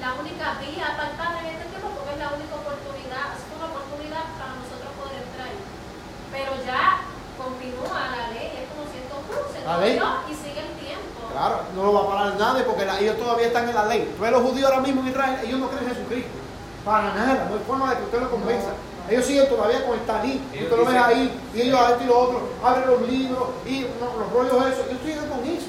[0.00, 3.44] la única vía para el Padre en este tiempo porque es la única oportunidad, es
[3.52, 5.50] una oportunidad para nosotros poder entrar.
[6.34, 7.02] Pero ya
[7.38, 10.00] continúa la ley, es como si esto uh, se La ley.
[10.30, 11.04] y sigue el tiempo.
[11.32, 14.14] Claro, no lo va a parar nadie porque la- ellos todavía están en la ley.
[14.20, 16.30] Ves los judíos ahora mismo en Israel, ellos no creen en Jesucristo.
[16.84, 18.68] Para nada, no hay forma de que usted lo convenza.
[19.10, 20.42] Ellos siguen todavía con el talí.
[20.52, 23.86] Usted lo ve ahí, y ellos a esto y lo otro, abren los libros y
[24.00, 24.86] no, los rollos esos.
[24.86, 25.66] Ellos siguen con eso.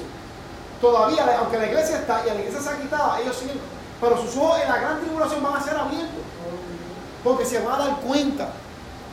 [0.80, 3.60] Todavía, aunque la iglesia está y la iglesia se ha quitado, ellos siguen.
[4.00, 6.20] Pero sus ojos en la gran tribulación van a ser abiertos.
[7.22, 8.48] Porque se van a dar cuenta.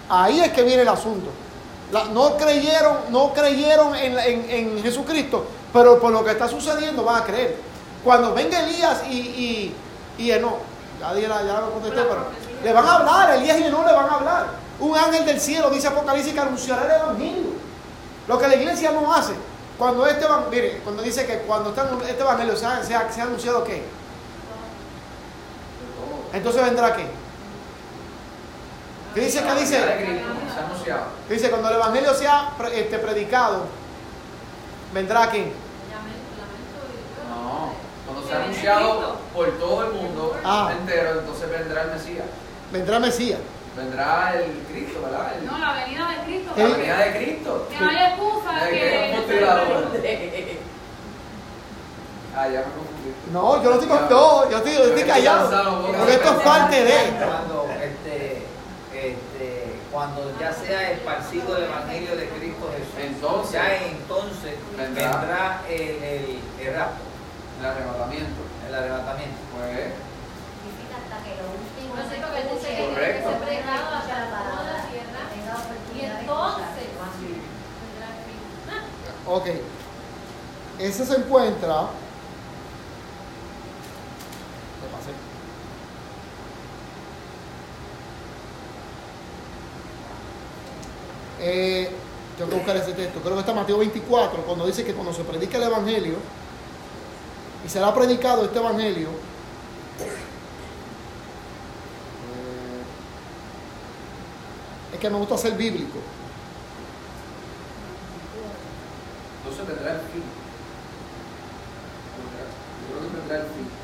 [0.10, 1.30] Ahí es que viene el asunto.
[1.92, 7.04] La- no creyeron, no creyeron en, en- en Jesucristo, pero por lo que está sucediendo
[7.04, 7.58] van a creer.
[8.04, 9.76] Cuando venga Elías y, y,
[10.18, 10.60] y Enoch,
[11.00, 12.26] ya, la- ya lo contesté, pero
[12.64, 14.48] le van a hablar, Elías y Enoch le van a hablar.
[14.80, 17.52] Un ángel del cielo, dice Apocalipsis, que anunciará el evangelio.
[18.28, 19.34] Lo que la iglesia no hace.
[19.78, 23.24] Cuando este mire, cuando dice que cuando este evangelio se ha, se ha- se ha
[23.24, 23.84] anunciado qué,
[26.34, 27.06] entonces vendrá qué.
[29.18, 29.42] ¿Qué dice?
[29.42, 29.78] ¿Qué dice?
[30.64, 31.02] Anunciado.
[31.28, 33.64] Dice, cuando el Evangelio sea este, predicado,
[34.94, 35.52] vendrá y-
[37.28, 37.74] No,
[38.06, 40.72] cuando Que se ha viene anunciado por todo el mundo Ah.
[40.80, 42.26] entero, entonces vendrá el Mesías.
[42.72, 43.40] vendrá Mesías.
[43.76, 45.32] Vendrá el Cristo, ¿verdad?
[45.36, 46.54] El- No, la venida de Cristo.
[46.56, 47.68] la El- venida de Cristo.
[47.72, 50.60] Que no haya excusa que...
[52.36, 53.14] Ah, ya me confundí.
[53.34, 55.82] No, yo no estoy, con- no, yo estoy, yo estoy callado.
[55.98, 56.94] Porque esto es parte de.
[56.94, 57.26] Este,
[59.98, 63.52] cuando ya sea esparcido el Evangelio de Cristo Jesús, Entonces.
[63.52, 65.10] ya entonces Vendrá.
[65.18, 67.02] vendrá, el, el, el rapto,
[67.60, 68.42] El arrebatamiento.
[68.70, 69.38] el arrebatamiento.
[69.58, 69.90] Pues,
[70.62, 73.26] Significa hasta que lo último se es que dice que que Correcto.
[73.32, 75.22] ser predicado hasta la palabra de la tierra.
[75.34, 77.18] Y entonces escuchar.
[77.82, 78.38] vendrá el fin.
[78.70, 79.48] Ah, Ok.
[80.78, 81.90] Ese se encuentra.
[84.78, 85.12] ¿Qué pasé?
[91.40, 91.90] Eh,
[92.38, 93.20] tengo que buscar ese texto.
[93.22, 96.16] Creo que está Mateo 24, cuando dice que cuando se predica el Evangelio
[97.66, 99.10] y será predicado este Evangelio.
[99.10, 100.14] eh,
[104.94, 106.00] es que me gusta ser bíblico.
[109.50, 110.24] entonces vendrá el fin.
[112.82, 113.77] Yo creo que vendrá el fin.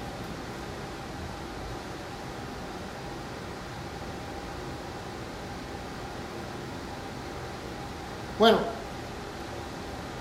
[8.43, 8.57] Bueno,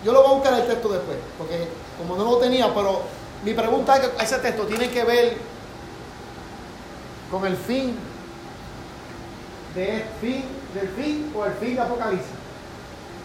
[0.05, 1.67] yo lo voy a buscar el texto después, porque
[1.99, 3.03] como no lo tenía, pero
[3.43, 5.39] mi pregunta es que ese texto tiene que ver
[7.33, 7.99] con el fin
[9.75, 12.31] de fin del fin o el fin de Apocalipsis.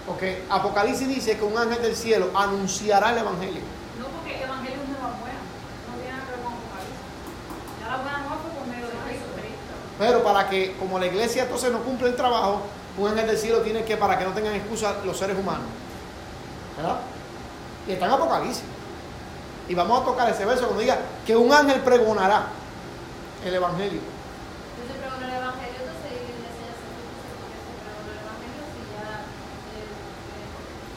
[0.08, 3.62] Porque Apocalipsis dice que un ángel del cielo anunciará el evangelio.
[4.00, 5.42] No, porque el evangelio es nueva buena.
[5.86, 6.98] No tiene nada que ver con Apocalipsis.
[7.82, 9.74] Ya la buena nueva fue por medio de Cristo.
[10.00, 12.64] Pero para que, como la iglesia entonces no cumple el trabajo,
[12.98, 15.66] un ángel del cielo tiene que, para que no tengan excusa los seres humanos.
[16.76, 17.00] ¿Verdad?
[17.88, 18.64] Y está en Apocalipsis.
[19.70, 22.48] Y vamos a tocar ese verso cuando diga que un ángel pregonará
[23.46, 24.00] el evangelio.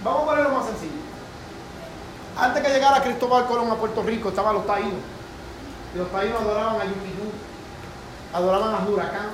[0.03, 0.93] Vamos a ponerlo más sencillo.
[2.39, 5.01] Antes que llegara Cristóbal Colón a Puerto Rico, estaban los taínos.
[5.95, 7.31] Y los taínos adoraban a Yupiyú,
[8.33, 9.29] adoraban a Huracán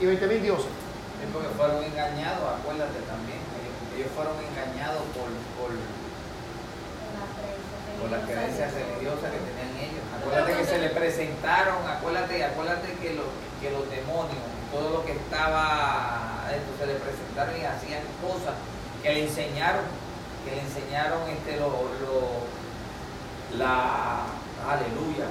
[0.00, 0.81] y 20.000 dioses.
[1.22, 3.38] Es porque fueron engañados, acuérdate también.
[3.94, 5.28] Ellos, fueron engañados por,
[5.60, 5.70] por,
[8.00, 10.02] por las creencias religiosas que tenían ellos.
[10.18, 14.42] Acuérdate que se le presentaron, acuérdate, acuérdate que, lo- que los demonios,
[14.72, 18.54] todo lo que estaba adentro, se le presentaron y hacían cosas
[19.02, 19.84] que le enseñaron,
[20.44, 21.68] que le enseñaron este lo,
[22.02, 22.42] lo-
[23.58, 24.24] la
[24.66, 25.26] aleluya,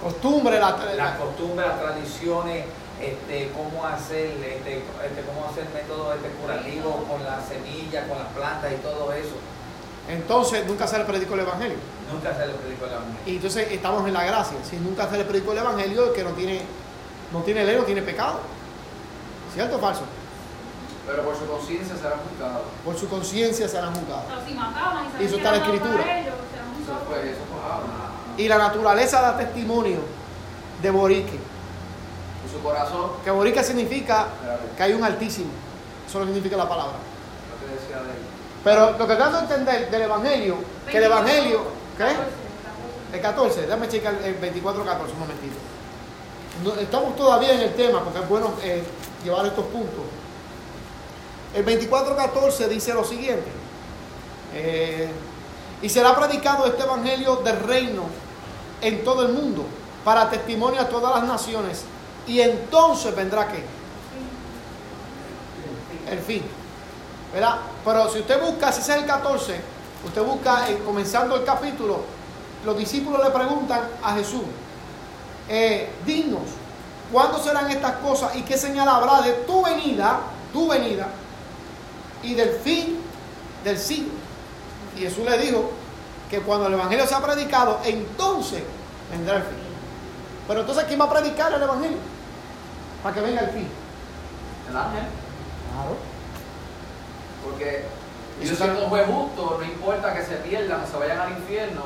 [0.00, 2.64] Costumbre, la, las costumbres, las tradiciones,
[3.00, 8.28] este, cómo hacer, este, este, cómo hacer método este curativo con las semillas, con las
[8.28, 9.36] plantas y todo eso.
[10.08, 11.76] Entonces nunca se le predicó el evangelio.
[12.12, 13.20] Nunca se lo predicó el evangelio.
[13.26, 14.56] Y entonces estamos en la gracia.
[14.68, 16.62] Si nunca se le predicó el evangelio, el que no tiene,
[17.32, 18.40] no tiene ley, no tiene pecado.
[19.54, 20.02] ¿Cierto o falso?
[21.06, 22.62] Pero por su conciencia será juzgado.
[22.84, 24.24] Por su conciencia serán juzgados.
[24.28, 25.98] Pero si mataban y Y eso está en la escritura.
[26.02, 27.02] para ellos, serán Eso juzgados.
[27.08, 28.08] fue, eso fue habla.
[28.36, 29.98] Y la naturaleza da testimonio
[30.82, 31.38] de Borique.
[32.48, 34.26] En su corazón, Que Borique significa
[34.76, 35.50] que hay un altísimo.
[36.06, 36.94] Eso es lo significa la palabra.
[36.94, 38.22] lo que decía de él.
[38.64, 40.56] Pero lo que trato de entender del evangelio,
[40.90, 41.60] que el evangelio,
[41.96, 42.04] ¿qué?
[42.04, 42.20] 14,
[42.62, 43.12] 14.
[43.12, 45.56] El 14, déjame checar el 24, 14, un momentito.
[46.64, 48.82] No, estamos todavía en el tema porque es bueno eh,
[49.22, 50.04] llevar estos puntos.
[51.54, 53.50] El 24, 14 dice lo siguiente.
[54.54, 55.08] eh,
[55.80, 58.02] y será predicado este evangelio del reino
[58.80, 59.64] en todo el mundo
[60.04, 61.84] para testimonio a todas las naciones.
[62.28, 63.64] Y entonces vendrá qué?
[66.12, 66.42] El fin.
[67.32, 67.56] ¿Verdad?
[67.84, 69.60] Pero si usted busca, si es el 14,
[70.06, 72.00] usted busca, eh, comenzando el capítulo,
[72.64, 74.42] los discípulos le preguntan a Jesús,
[75.48, 76.42] eh, dinos,
[77.10, 80.20] ¿cuándo serán estas cosas y qué señal habrá de tu venida,
[80.52, 81.08] tu venida
[82.22, 82.98] y del fin
[83.64, 84.12] del siglo?
[84.96, 85.70] Y Jesús le dijo
[86.30, 88.62] que cuando el Evangelio sea predicado, entonces
[89.10, 89.58] vendrá el fin.
[90.46, 91.98] Pero entonces, ¿quién va a predicar el Evangelio?
[93.02, 93.68] Para que venga el fin.
[94.70, 95.02] El ángel.
[95.72, 95.96] Claro.
[97.44, 97.84] Porque
[98.42, 101.82] está- siendo un juez justo, no importa que se pierdan o se vayan al infierno,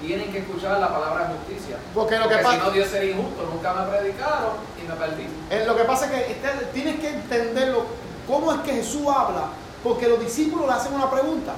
[0.00, 1.76] tienen que escuchar la palabra de justicia.
[1.94, 5.26] Porque lo que si pasa- no, Dios sería injusto, nunca me predicaron y me perdí.
[5.50, 7.86] Eh, lo que pasa es que este- tienes que entenderlo,
[8.26, 9.46] cómo es que Jesús habla,
[9.82, 11.52] porque los discípulos le hacen una pregunta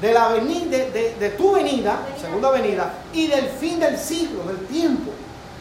[0.00, 4.42] de la venida, de, de- de tu venida, segunda venida, y del fin del siglo,
[4.44, 5.10] del tiempo.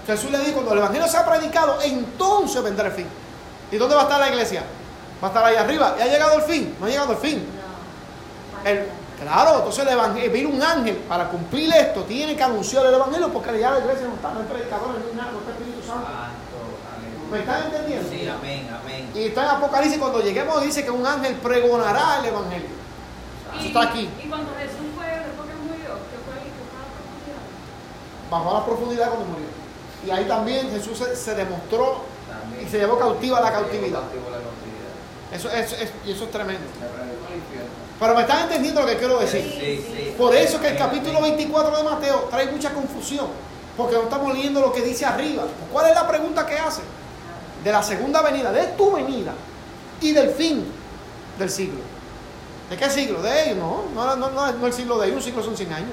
[0.07, 3.07] Jesús le dijo, cuando el Evangelio sea predicado, entonces vendrá el fin.
[3.71, 4.63] ¿Y dónde va a estar la iglesia?
[5.21, 5.95] Va a estar ahí arriba.
[5.99, 6.75] ¿Y ha llegado el fin?
[6.79, 7.45] No ha llegado el fin.
[8.63, 8.69] No.
[8.69, 8.87] El-
[9.21, 13.29] claro, entonces el evangelio, viene un ángel para cumplir esto, tiene que anunciar el Evangelio,
[13.33, 16.07] porque ya la iglesia no está, no hay predicadores ni nada, no está Espíritu Santo.
[17.31, 18.09] ¿Me están entendiendo?
[18.09, 19.09] Sí, amén, amén.
[19.13, 22.69] Y está en Apocalipsis, cuando lleguemos dice que un ángel pregonará el Evangelio.
[23.59, 24.07] Eso está aquí.
[24.23, 27.43] y cuando Jesús fue, después que murió, que fue ahí, que fue a la profundidad.
[28.31, 29.46] Bajó a la profundidad cuando murió.
[30.07, 32.65] Y ahí también Jesús se, se demostró También.
[32.65, 34.03] y se llevó cautiva la cautividad.
[35.33, 36.63] Eso, eso, es, y eso es tremendo.
[37.99, 39.41] Pero me están entendiendo lo que quiero decir.
[39.41, 40.15] Sí, sí.
[40.17, 43.27] Por eso que el capítulo 24 de Mateo trae mucha confusión.
[43.75, 45.43] Porque no estamos leyendo lo que dice arriba.
[45.73, 46.81] ¿Cuál es la pregunta que hace?
[47.65, 49.33] De la segunda venida, de tu venida
[49.99, 50.65] y del fin
[51.37, 51.81] del siglo.
[52.69, 53.21] ¿De qué siglo?
[53.21, 53.83] De ellos, no.
[53.93, 55.91] No, no, no, no el siglo de ellos, un siglo son 100 años.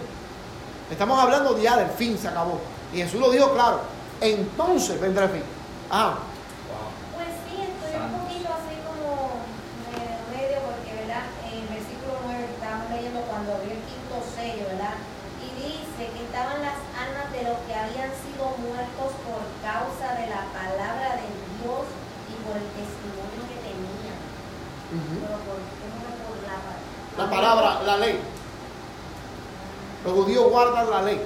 [0.89, 2.61] Estamos hablando ya del fin, se acabó.
[2.93, 3.81] Y Jesús lo dijo claro.
[4.25, 5.43] Entonces vendrá el fin.
[5.91, 6.17] Ah,
[7.13, 9.37] Pues sí, estoy un poquito así como
[10.33, 11.29] medio, porque, ¿verdad?
[11.45, 14.97] En el versículo 9 estábamos leyendo cuando abrió el quinto sello, ¿verdad?
[15.45, 20.27] Y dice que estaban las almas de los que habían sido muertos por causa de
[20.33, 21.29] la palabra de
[21.61, 24.19] Dios y por el testimonio que tenían.
[25.21, 25.61] Pero por
[26.49, 26.81] la palabra.
[27.13, 28.17] la palabra, la ley.
[30.01, 31.21] Los judíos guardan la ley.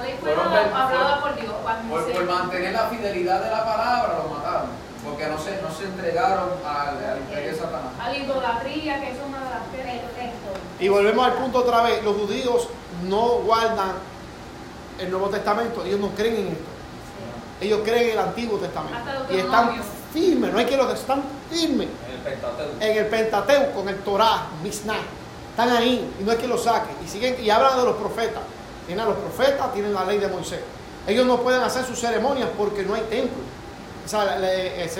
[0.00, 1.54] La ley fue hablada por- por Dios.
[1.62, 2.16] Por, Moisés.
[2.16, 4.70] por mantener la fidelidad de la palabra lo mataron.
[5.04, 7.92] Porque no se, no se entregaron al, al imperio de Satanás.
[7.98, 10.84] A la idolatría, que es una de las que.
[10.84, 12.02] Y volvemos al punto otra vez.
[12.04, 12.68] Los judíos
[13.04, 13.92] no guardan
[14.98, 15.84] el Nuevo Testamento.
[15.84, 16.64] Ellos no creen en esto.
[17.62, 18.98] Ellos creen en el Antiguo Testamento.
[19.30, 19.72] Y están
[20.12, 20.52] firmes.
[20.52, 22.72] No hay que los están firmes En el Pentateuco.
[22.80, 24.94] en el Pentateuco, en el Torah, Mishnah.
[25.50, 26.90] Están ahí y no hay que los saque.
[27.04, 28.42] Y siguen y hablan de los profetas.
[28.86, 30.60] Tienen a los profetas, tienen la ley de Moisés.
[31.06, 33.42] Ellos no pueden hacer sus ceremonias porque no hay templo.
[34.04, 34.96] O sea, es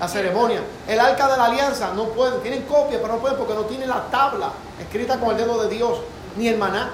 [0.00, 0.60] la ceremonia.
[0.88, 3.88] El arca de la alianza no pueden, tienen copia, pero no pueden porque no tienen
[3.88, 5.98] la tabla escrita con el dedo de Dios,
[6.36, 6.92] ni el maná.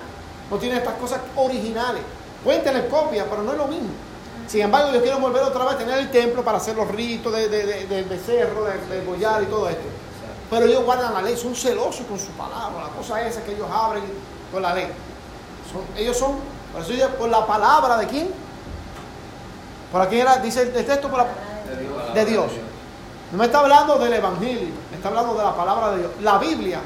[0.50, 2.02] No tienen estas cosas originales.
[2.44, 3.88] Pueden tener copia, pero no es lo mismo.
[4.48, 7.32] Sin embargo, ellos quieren volver otra vez a tener el templo para hacer los ritos
[7.32, 9.82] de, de, de- becerro, de, gollar y todo esto.
[10.50, 12.82] Pero ellos guardan la ley, son celosos con su palabra.
[12.82, 14.02] La cosa esa que ellos abren
[14.50, 14.88] con la ley.
[15.72, 16.36] Son- ellos son,
[16.72, 18.28] por eso por la palabra de quién?
[19.92, 20.36] ¿Por aquí era?
[20.38, 21.26] Dice el texto por la-
[22.14, 22.46] De Dios.
[23.32, 26.10] No me está hablando del Evangelio, me está hablando de la palabra de Dios.
[26.20, 26.80] La Biblia,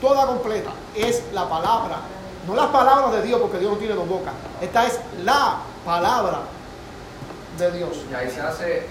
[0.00, 1.96] toda completa, es la palabra.
[2.46, 4.32] No las palabras de Dios, porque Dios no tiene dos bocas.
[4.60, 6.38] Esta es la palabra
[7.58, 7.90] de Dios.
[8.10, 8.86] Y ahí se hace,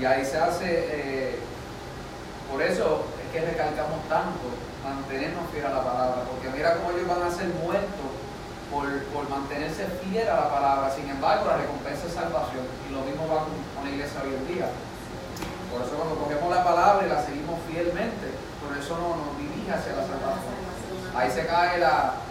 [0.00, 1.38] y ahí se hace, eh,
[2.50, 4.40] por eso es que recalcamos tanto
[4.82, 8.08] mantenernos fieles a la palabra, porque mira cómo ellos van a ser muertos
[8.72, 10.88] por, mantenerse fieles a la palabra.
[10.88, 14.32] Sin embargo, la recompensa es salvación, y lo mismo va con, con la iglesia hoy
[14.32, 14.68] en día.
[15.68, 19.68] Por eso cuando cogemos la palabra y la seguimos fielmente, por eso no nos dirige
[19.68, 20.56] hacia la salvación.
[21.12, 22.24] Ahí se cae la,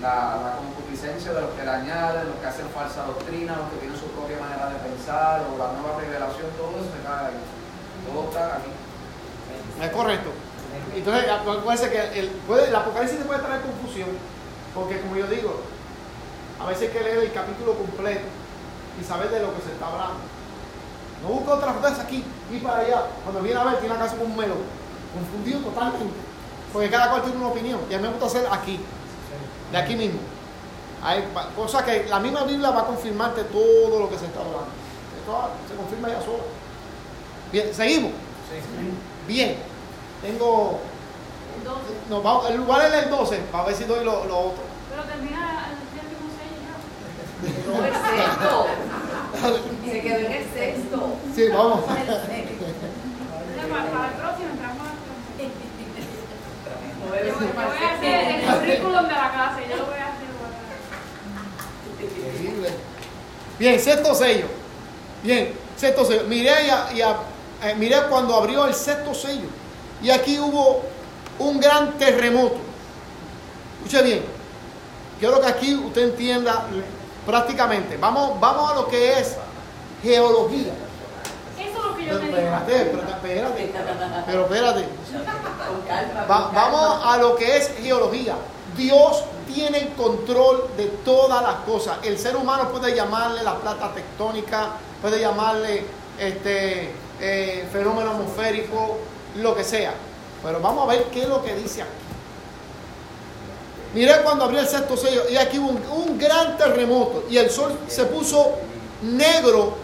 [0.00, 3.84] la, la concupiscencia de los que la añaden, los que hacen falsa doctrina, los que
[3.84, 7.40] tienen su propia manera de pensar, o la nueva revelación, todo eso se cae ahí.
[8.08, 8.72] Todo está aquí.
[9.80, 10.30] Es correcto.
[10.94, 14.08] Entonces, acuérdense que el, puede, el Apocalipsis puede traer confusión,
[14.74, 15.60] porque como yo digo,
[16.62, 18.22] a veces hay que leer el capítulo completo
[19.00, 20.20] y saber de lo que se está hablando.
[21.22, 23.02] No busca otras cosas aquí y para allá.
[23.24, 24.58] Cuando viene a ver, tiene la casa como un melón,
[25.14, 26.14] confundido totalmente,
[26.72, 27.80] porque cada cual tiene una opinión.
[27.90, 28.78] Y a mí me gusta hacer aquí,
[29.70, 30.20] de aquí mismo.
[31.04, 31.24] Hay
[31.56, 34.70] cosas que la misma Biblia va a confirmarte todo lo que se está hablando.
[35.18, 36.44] Esto se confirma ya sola.
[37.52, 38.12] Bien, seguimos.
[39.26, 39.56] Bien,
[40.22, 40.78] tengo.
[41.58, 44.62] Entonces, Nos vamos, el lugar es el 12, para ver si doy lo, lo otro.
[44.90, 47.61] pero termina el séptimo sello ya.
[47.72, 48.66] No, el sexto.
[49.84, 51.16] Se quedó en el sexto.
[51.34, 51.80] Sí, vamos.
[51.88, 52.28] Entonces,
[53.70, 54.86] para, para el próximo entramos
[55.38, 55.46] Yo,
[57.06, 60.22] voy a hacer el currículum de la clase, yo lo voy a hacer.
[62.02, 62.68] Increíble.
[63.58, 64.46] Bien, sexto sello.
[65.22, 66.24] Bien, sexto sello.
[66.28, 67.16] Miré, y a- y a-
[67.64, 69.48] eh, miré cuando abrió el sexto sello.
[70.02, 70.82] Y aquí hubo
[71.38, 72.56] un gran terremoto.
[73.84, 74.22] Escuche bien.
[75.20, 76.66] Quiero que aquí usted entienda
[77.26, 77.96] prácticamente.
[77.96, 79.36] Vamos, vamos a lo que es
[80.02, 80.72] geología.
[81.58, 82.38] Eso es lo que yo Pero te digo.
[82.38, 83.12] espérate, espérate,
[83.64, 84.22] espérate.
[84.26, 84.88] Pero espérate.
[86.30, 88.34] Va- vamos a lo que es geología.
[88.76, 91.98] Dios tiene el control de todas las cosas.
[92.02, 94.68] El ser humano puede llamarle la plata tectónica,
[95.00, 95.84] puede llamarle
[96.18, 98.98] este eh, fenómeno atmosférico,
[99.36, 99.92] lo que sea.
[100.42, 101.90] Pero vamos a ver qué es lo que dice aquí.
[103.94, 107.50] Mire cuando abrió el sexto sello y aquí hubo un, un gran terremoto y el
[107.50, 108.52] sol se puso
[109.02, 109.74] negro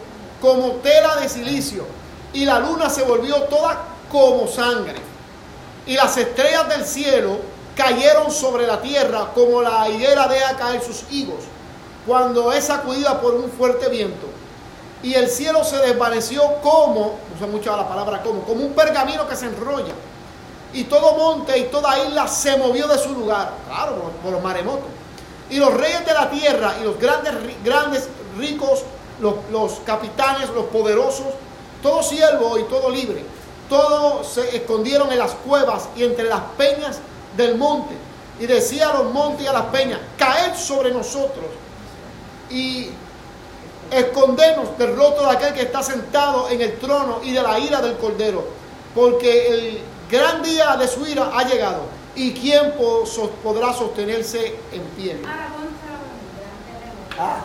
[0.41, 1.85] como tela de silicio
[2.33, 4.95] y la luna se volvió toda como sangre
[5.87, 7.39] y las estrellas del cielo
[7.77, 11.45] cayeron sobre la tierra como la higuera deja caer sus higos
[12.07, 14.27] cuando es sacudida por un fuerte viento.
[15.03, 19.37] y el cielo se desvaneció como, usa mucho la palabra como, como un pergamino que
[19.37, 19.93] se enrolla.
[20.73, 24.89] Y todo monte y toda isla se movió de su lugar, claro, por, los maremotos.
[25.51, 27.33] Y los reyes de la tierra y los grandes,
[27.65, 28.83] grandes ricos,
[29.21, 31.27] los, los capitanes, los poderosos,
[31.83, 33.25] todo siervo y todo libre,
[33.69, 36.99] todos se escondieron en las cuevas y entre las peñas
[37.37, 37.95] del monte.
[38.41, 41.47] Y decía a los montes y a las peñas, caed sobre nosotros
[42.51, 42.91] y
[43.91, 47.81] escondernos del rostro de aquel que está sentado en el trono y de la ira
[47.81, 48.45] del cordero,
[48.95, 51.83] porque el gran día de su ira ha llegado.
[52.15, 55.21] ¿Y quién po- so- podrá sostenerse en pie?
[57.19, 57.43] Ah,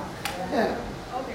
[1.13, 1.29] Ok,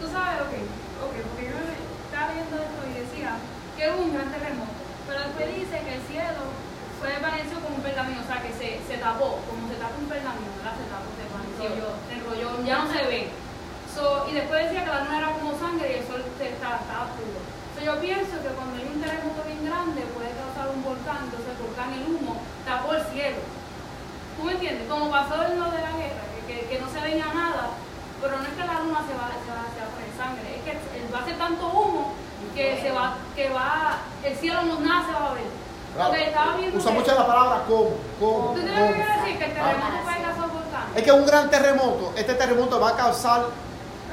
[0.00, 0.54] tú sabes, ok,
[1.02, 3.38] ok, porque yo estaba viendo esto y decía
[3.76, 4.70] que hubo un gran terremoto,
[5.06, 6.42] pero después dice que el cielo
[7.02, 10.06] fue desvanecido como un pergamino, o sea que se, se tapó, como se tapa un
[10.06, 10.78] pergamino, ¿verdad?
[10.78, 13.20] Se tapó, se desvaneció, se enrolló, ya no se ve.
[13.90, 16.80] So, y después decía que la luna era como sangre y el sol se- estaba,
[16.86, 17.38] estaba oscuro.
[17.74, 20.21] So, yo pienso que cuando hay un terremoto bien grande un
[20.92, 22.36] volcán, entonces el volcán, el humo,
[22.68, 23.40] tapó el cielo.
[24.36, 24.88] ¿Tú me entiendes?
[24.88, 27.72] Como pasó en lo de la guerra, que, que, que no se veía nada,
[28.20, 30.46] pero no es que la luna se va, se va, se va a poner sangre,
[30.56, 30.72] es que
[31.12, 32.12] va a ser tanto humo
[32.54, 35.48] que se va, que va, el cielo no nada se va a ver.
[35.96, 39.38] Porque estaba viendo usa que- mucho la palabra como, como, ¿Tú entiendes lo que decir?
[39.38, 40.84] Que el terremoto puede causar volcán.
[40.96, 43.42] Es que un gran terremoto, este terremoto va a causar,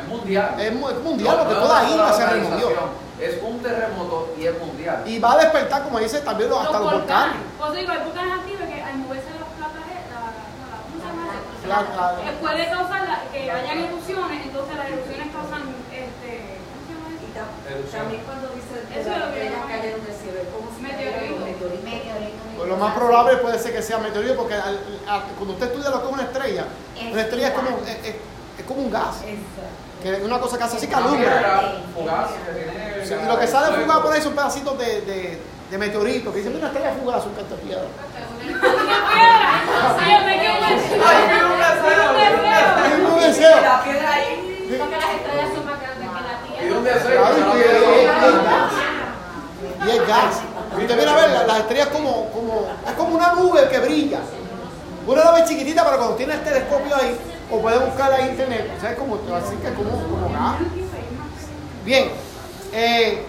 [0.01, 0.55] Es mundial.
[0.59, 2.69] es es mundial, No, porque no, toda isla se removió.
[3.19, 5.03] Es un terremoto y es mundial.
[5.05, 7.35] Y va a despertar, como dice también, los- hasta los volcanes.
[7.59, 11.83] Eso digo, hay volcanes activos que al moverse las placas, la, la, la-.
[11.83, 16.31] La- la- Eh, puede causar la- que hayan erupciones, entonces las erupciones causan, este,
[16.71, 17.35] ¿cómo se llama Y eso?
[17.35, 18.01] tam- Erupción.
[18.01, 20.65] también cuando dice que Eso es lo las que estrellas cayeron del cielo, es como
[20.71, 21.35] si Meteorito.
[21.43, 21.83] meteoritos.
[21.83, 22.43] Meteorito.
[22.55, 25.89] Pues lo más probable puede ser que sea meteorito, porque al- al- cuando usted estudia
[25.91, 26.63] lo que es una estrella,
[26.95, 28.15] Es una estrella es como, es, es-
[28.59, 29.75] es como un gas, Exacto.
[30.01, 31.73] Que es una cosa que hace así que alumbra.
[31.93, 32.29] fugaz
[33.03, 35.41] Sí, y lo que sale fugado por ahí son pedacitos de, de,
[35.71, 37.83] de meteorito, que dicen una estrella fugaz, un canto de piedra.
[38.41, 38.51] Sí,
[40.11, 42.69] yo me quedo Ay, mira un deseo, mira un deseo.
[42.85, 43.61] Es un deseo.
[43.61, 44.77] La piedra ahí.
[44.79, 46.29] Porque las estrellas son más grandes que la
[46.59, 46.67] Y
[47.53, 48.69] Tierra.
[49.85, 50.41] y es- gas.
[50.77, 53.79] Y usted viene a ver, la- las estrellas como, como, es como una nube que
[53.79, 54.19] brilla.
[55.07, 57.17] Una nube chiquitita, pero cuando tiene el telescopio ahí,
[57.51, 59.15] o puede buscarla en internet, ¿sabes cómo?
[59.35, 60.55] Así que como, como gas.
[61.85, 62.11] Bien,
[62.73, 63.23] eh,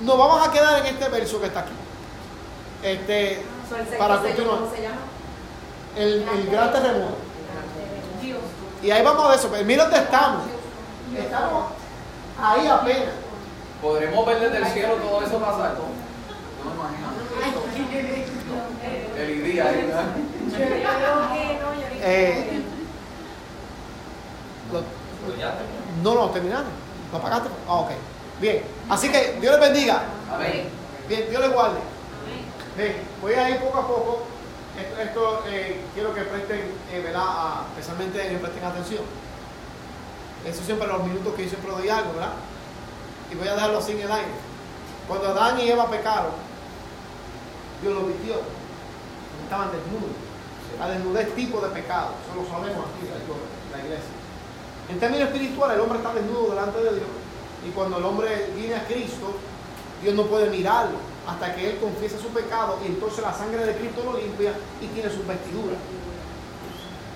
[0.00, 1.72] nos vamos a quedar en este verso que está aquí.
[2.82, 3.42] Este,
[3.98, 4.96] para continuar, ¿Cómo se llama?
[5.96, 7.16] el, el gran terremoto.
[8.22, 8.38] Dios.
[8.82, 9.48] Y ahí vamos a ver eso.
[9.50, 10.42] Pero mira dónde estamos.
[11.18, 11.64] Estamos
[12.40, 13.14] ahí apenas.
[13.82, 15.74] ¿Podremos ver desde el cielo todo eso pasar?
[15.74, 15.84] No,
[16.64, 17.66] no me imagino.
[19.16, 20.04] El día ahí, ¿verdad?
[20.50, 21.75] Yo creo que no, yo creo
[22.08, 22.62] Eh,
[24.72, 24.82] lo-
[26.02, 26.66] no, no, terminaron.
[27.12, 27.48] ¿Lo pagaste?
[27.68, 27.90] Ah, ok.
[28.40, 28.62] Bien.
[28.88, 30.02] Así que Dios les bendiga.
[30.32, 30.68] Amén.
[31.08, 31.78] Bien, Dios les guarde.
[32.76, 34.22] Bien, voy a ir poco a poco.
[34.78, 36.60] Esto, esto, eh, quiero que presten,
[36.92, 37.22] eh, ¿verdad?
[37.26, 39.02] A- especialmente que presten atención.
[40.46, 42.32] Eso siempre los minutos que yo siempre doy algo, ¿verdad?
[43.32, 44.28] Y voy a dejarlo así en el aire.
[45.08, 46.32] Cuando Adán y Eva pecaron,
[47.82, 48.34] Dios los vistió.
[49.44, 50.10] Estaban desnudos.
[50.78, 52.10] La desnudez tipo de pecado.
[52.22, 54.12] Eso lo sabemos aquí, la la iglesia.
[54.88, 57.10] En términos espirituales, el hombre está desnudo delante de Dios.
[57.66, 59.34] Y cuando el hombre viene a Cristo,
[60.02, 63.74] Dios no puede mirarlo hasta que él confiese su pecado y entonces la sangre de
[63.74, 65.78] Cristo lo limpia y tiene sus vestiduras.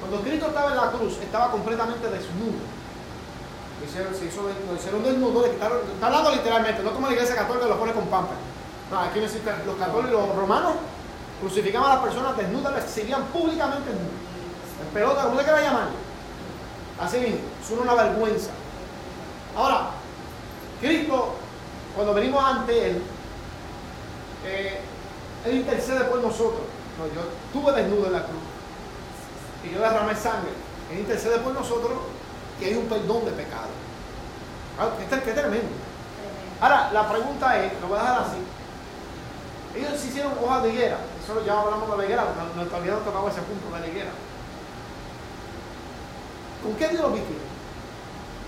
[0.01, 2.59] Cuando Cristo estaba en la cruz, estaba completamente desnudo.
[3.79, 4.43] Lo hicieron, se hizo,
[4.77, 8.07] hicieron desnudo, le quitaron, está hablando literalmente, no como la iglesia católica lo pone con
[8.07, 8.35] pampa.
[8.91, 10.75] No, aquí existe, los católicos, los romanos
[11.41, 14.15] crucificaban a las personas desnudas, las exhibían públicamente desnudas.
[14.83, 15.89] En pelota, como le quiera llamar.
[17.01, 18.51] Así mismo, es una vergüenza.
[19.57, 19.91] Ahora,
[20.81, 21.35] Cristo,
[21.95, 23.03] cuando venimos ante Él,
[24.45, 24.81] eh,
[25.45, 26.63] Él intercede por nosotros.
[26.99, 28.43] No, yo estuve desnudo en la cruz
[29.65, 30.51] y yo derramé sangre.
[30.93, 31.93] Él intercede por nosotros
[32.59, 33.69] que hay un perdón de pecado.
[34.79, 35.69] Ah, Qué, qué tremendo.
[36.61, 38.39] Ahora, la pregunta es, lo voy a dejar así.
[39.77, 40.99] Ellos hicieron hojas de higuera.
[41.47, 42.25] Ya hablamos de la higuera,
[42.57, 44.11] no- todavía no tocaba ese punto de la higuera.
[46.63, 47.37] ¿Con qué Dios lo vistió?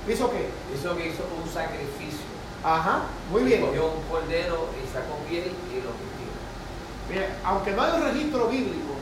[0.09, 0.49] ¿Hizo qué?
[0.75, 2.27] Hizo que hizo un sacrificio.
[2.65, 3.65] Ajá, muy bien.
[3.65, 6.31] Cogió un cordero y sacó piel y lo vistió.
[7.11, 8.95] Bien, aunque no hay un registro bíblico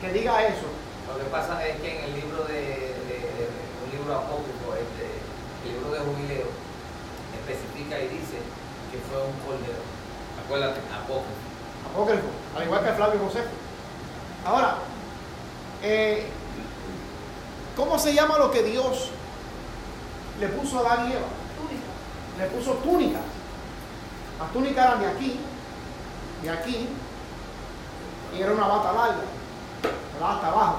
[0.00, 0.66] que diga eso,
[1.06, 2.52] Lo que pasa es que en el libro de,
[3.06, 3.48] de- de-
[3.86, 5.06] un libro apócrifo, este,
[5.64, 6.50] el libro de jubileo,
[7.38, 8.42] especifica y dice
[8.90, 9.80] que fue un cordero.
[10.44, 11.45] Acuérdate, apócrifo.
[11.96, 13.48] Apócrifo, al igual que Flavio Josefo.
[14.44, 14.76] Ahora,
[15.82, 16.26] eh,
[17.74, 19.10] ¿cómo se llama lo que Dios
[20.40, 21.26] le puso a Adán y Eva.
[21.56, 21.86] Túnica.
[22.38, 23.22] Le puso túnicas.
[24.38, 25.40] Las túnicas eran de aquí,
[26.42, 26.88] de aquí,
[28.36, 29.16] y era una bata larga,
[30.12, 30.34] ¿verdad?
[30.34, 30.74] hasta abajo.